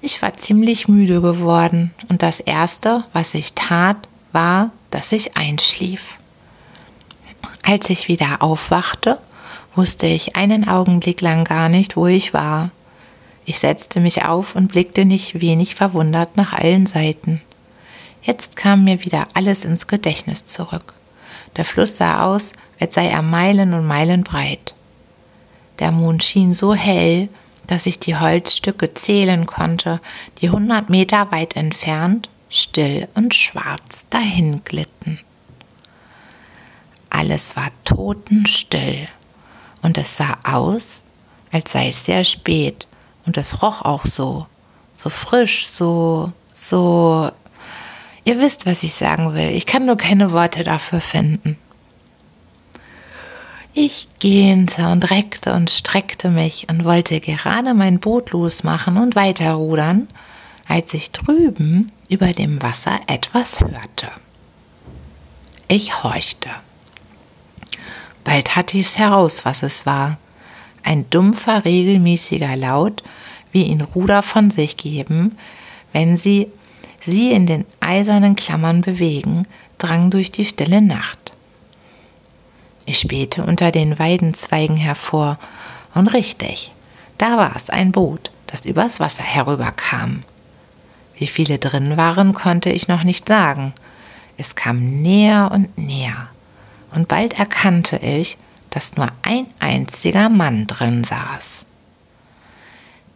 [0.00, 3.96] Ich war ziemlich müde geworden und das Erste, was ich tat,
[4.32, 6.17] war, dass ich einschlief.
[7.62, 9.18] Als ich wieder aufwachte,
[9.74, 12.70] wusste ich einen Augenblick lang gar nicht, wo ich war.
[13.44, 17.40] Ich setzte mich auf und blickte nicht wenig verwundert nach allen Seiten.
[18.22, 20.94] Jetzt kam mir wieder alles ins Gedächtnis zurück.
[21.56, 24.74] Der Fluss sah aus, als sei er Meilen und Meilen breit.
[25.78, 27.28] Der Mond schien so hell,
[27.66, 30.00] dass ich die Holzstücke zählen konnte,
[30.40, 34.87] die hundert Meter weit entfernt, still und schwarz dahin glitten.
[37.10, 39.08] Alles war totenstill,
[39.82, 41.02] und es sah aus,
[41.52, 42.86] als sei es sehr spät,
[43.26, 44.46] und es roch auch so,
[44.94, 47.30] so frisch, so, so.
[48.24, 51.56] Ihr wisst, was ich sagen will, ich kann nur keine Worte dafür finden.
[53.74, 60.08] Ich gähnte und reckte und streckte mich und wollte gerade mein Boot losmachen und weiterrudern,
[60.66, 64.08] als ich drüben über dem Wasser etwas hörte.
[65.68, 66.50] Ich horchte.
[68.28, 70.18] Bald hatte ich es heraus, was es war.
[70.82, 73.02] Ein dumpfer, regelmäßiger Laut,
[73.52, 75.38] wie ihn Ruder von sich geben,
[75.94, 76.48] wenn sie
[77.00, 79.46] sie in den eisernen Klammern bewegen,
[79.78, 81.32] drang durch die stille Nacht.
[82.84, 85.38] Ich spähte unter den Weidenzweigen hervor,
[85.94, 86.72] und richtig,
[87.16, 90.22] da war es ein Boot, das übers Wasser herüberkam.
[91.16, 93.72] Wie viele drin waren, konnte ich noch nicht sagen.
[94.36, 96.28] Es kam näher und näher,
[96.94, 98.38] und bald erkannte ich,
[98.70, 101.64] dass nur ein einziger Mann drin saß.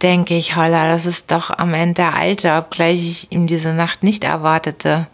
[0.03, 4.03] Denke ich, holla, das ist doch am Ende der Alte, obgleich ich ihm diese Nacht
[4.03, 5.07] nicht erwartete.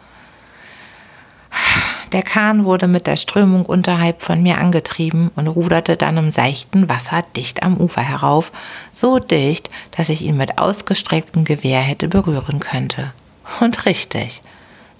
[2.13, 6.89] Der Kahn wurde mit der Strömung unterhalb von mir angetrieben und ruderte dann im seichten
[6.89, 8.51] Wasser dicht am Ufer herauf,
[8.93, 13.13] so dicht, dass ich ihn mit ausgestrecktem Gewehr hätte berühren könnte.
[13.61, 14.41] Und richtig,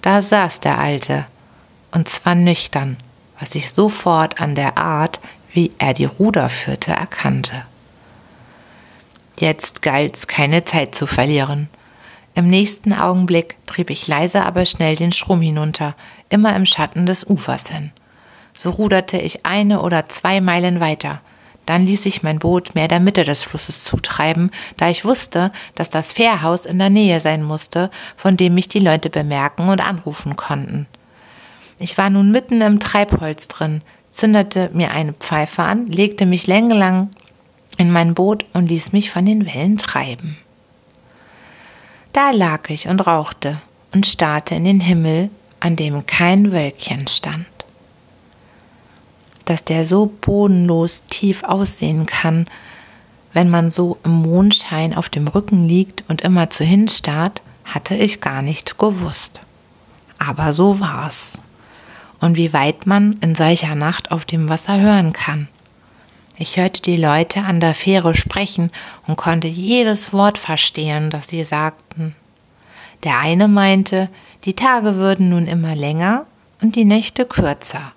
[0.03, 1.25] da saß der Alte,
[1.91, 2.97] und zwar nüchtern,
[3.39, 5.19] was ich sofort an der Art,
[5.53, 7.63] wie er die Ruder führte, erkannte.
[9.39, 11.69] Jetzt galt's keine Zeit zu verlieren.
[12.35, 15.95] Im nächsten Augenblick trieb ich leise aber schnell den Strom hinunter,
[16.29, 17.91] immer im Schatten des Ufers hin.
[18.53, 21.21] So ruderte ich eine oder zwei Meilen weiter.
[21.65, 25.89] Dann ließ ich mein Boot mehr der Mitte des Flusses zutreiben, da ich wusste, dass
[25.89, 30.35] das Fährhaus in der Nähe sein musste, von dem mich die Leute bemerken und anrufen
[30.35, 30.87] konnten.
[31.79, 37.09] Ich war nun mitten im Treibholz drin, zündete mir eine Pfeife an, legte mich längelang
[37.77, 40.37] in mein Boot und ließ mich von den Wellen treiben.
[42.11, 43.61] Da lag ich und rauchte
[43.93, 45.29] und starrte in den Himmel,
[45.61, 47.45] an dem kein Wölkchen stand.
[49.45, 52.45] Dass der so bodenlos tief aussehen kann,
[53.31, 58.19] wenn man so im Mondschein auf dem Rücken liegt und immer zu hinstarrt, hatte ich
[58.19, 59.39] gar nicht gewusst.
[60.17, 61.39] Aber so war's.
[62.19, 65.47] Und wie weit man in solcher Nacht auf dem Wasser hören kann.
[66.37, 68.71] Ich hörte die Leute an der Fähre sprechen
[69.07, 72.15] und konnte jedes Wort verstehen, das sie sagten.
[73.03, 74.09] Der eine meinte,
[74.45, 76.25] die Tage würden nun immer länger
[76.61, 77.93] und die Nächte kürzer.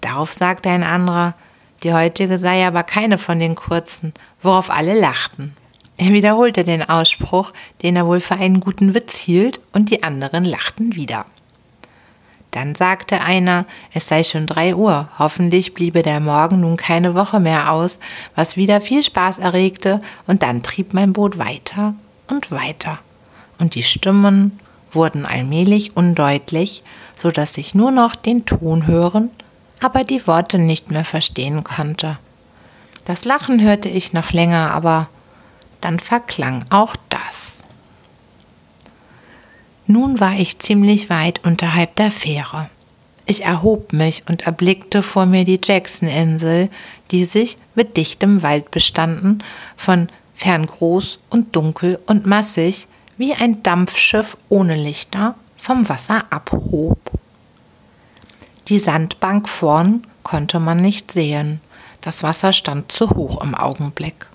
[0.00, 1.34] Darauf sagte ein anderer,
[1.82, 4.12] die heutige sei aber keine von den kurzen,
[4.42, 5.56] worauf alle lachten.
[5.96, 10.44] Er wiederholte den Ausspruch, den er wohl für einen guten Witz hielt, und die anderen
[10.44, 11.24] lachten wieder.
[12.54, 17.40] Dann sagte einer, es sei schon drei Uhr, hoffentlich bliebe der Morgen nun keine Woche
[17.40, 17.98] mehr aus,
[18.36, 21.94] was wieder viel Spaß erregte, und dann trieb mein Boot weiter
[22.30, 23.00] und weiter.
[23.58, 24.60] Und die Stimmen
[24.92, 26.84] wurden allmählich undeutlich,
[27.18, 29.30] so dass ich nur noch den Ton hören,
[29.82, 32.18] aber die Worte nicht mehr verstehen konnte.
[33.04, 35.08] Das Lachen hörte ich noch länger, aber
[35.80, 37.53] dann verklang auch das.
[39.86, 42.70] Nun war ich ziemlich weit unterhalb der Fähre.
[43.26, 46.68] Ich erhob mich und erblickte vor mir die Jackson-Insel,
[47.10, 49.42] die sich mit dichtem Wald bestanden,
[49.76, 56.98] von fern groß und dunkel und massig, wie ein Dampfschiff ohne Lichter, vom Wasser abhob.
[58.68, 61.60] Die Sandbank vorn konnte man nicht sehen,
[62.00, 64.26] das Wasser stand zu hoch im Augenblick.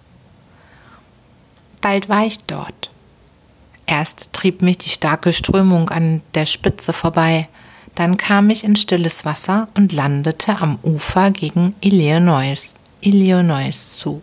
[1.82, 2.90] Bald war ich dort.
[3.90, 7.50] Erst trieb mich die starke Strömung an der Spitze vorbei,
[7.96, 14.22] dann kam ich in stilles Wasser und landete am Ufer gegen Illinois, Illinois zu.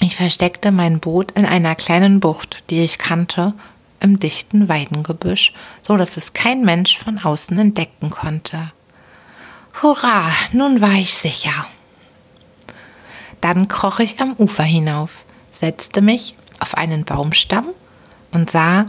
[0.00, 3.54] Ich versteckte mein Boot in einer kleinen Bucht, die ich kannte,
[3.98, 8.72] im dichten Weidengebüsch, so dass es kein Mensch von außen entdecken konnte.
[9.80, 11.66] Hurra, nun war ich sicher.
[13.40, 16.34] Dann kroch ich am Ufer hinauf, setzte mich
[16.64, 17.66] auf einen Baumstamm
[18.32, 18.86] und sah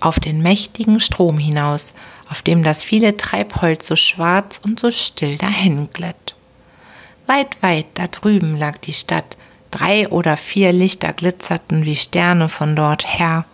[0.00, 1.94] auf den mächtigen Strom hinaus,
[2.28, 6.34] auf dem das viele Treibholz so schwarz und so still dahinglitt.
[7.28, 9.36] Weit, weit da drüben lag die Stadt,
[9.70, 13.44] drei oder vier Lichter glitzerten wie Sterne von dort her.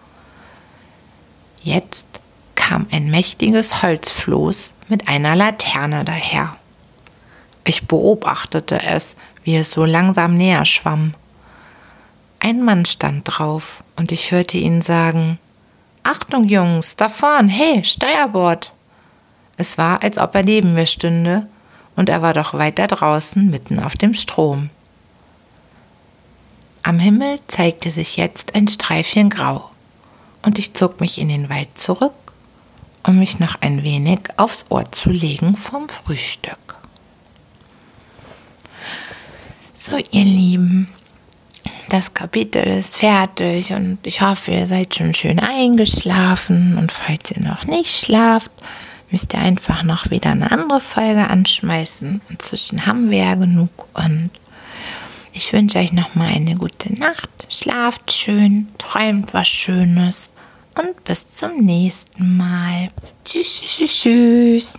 [1.63, 2.07] Jetzt
[2.55, 6.57] kam ein mächtiges Holzfloß mit einer Laterne daher.
[7.65, 11.13] Ich beobachtete es, wie es so langsam näher schwamm.
[12.41, 15.39] Ein Mann stand drauf und ich hörte ihn sagen:
[16.03, 18.73] Achtung, Jungs, da vorn, hey, Steuerbord!
[19.59, 21.47] Es war, als ob er neben mir stünde,
[21.97, 24.71] und er war doch weiter draußen mitten auf dem Strom.
[26.83, 29.71] Am Himmel zeigte sich jetzt ein Streifchen Grau,
[30.41, 32.15] und ich zog mich in den Wald zurück,
[33.03, 36.57] um mich noch ein wenig aufs Ohr zu legen vom Frühstück.
[39.75, 40.89] So, ihr Lieben,
[41.91, 46.79] das Kapitel ist fertig und ich hoffe, ihr seid schon schön eingeschlafen.
[46.79, 48.51] Und falls ihr noch nicht schlaft,
[49.11, 52.21] müsst ihr einfach noch wieder eine andere Folge anschmeißen.
[52.31, 54.31] Inzwischen haben wir ja genug und
[55.33, 57.31] ich wünsche euch noch mal eine gute Nacht.
[57.49, 60.33] Schlaft schön, träumt was Schönes
[60.77, 62.91] und bis zum nächsten Mal.
[63.25, 64.79] Tschüss, tschüss, tschüss.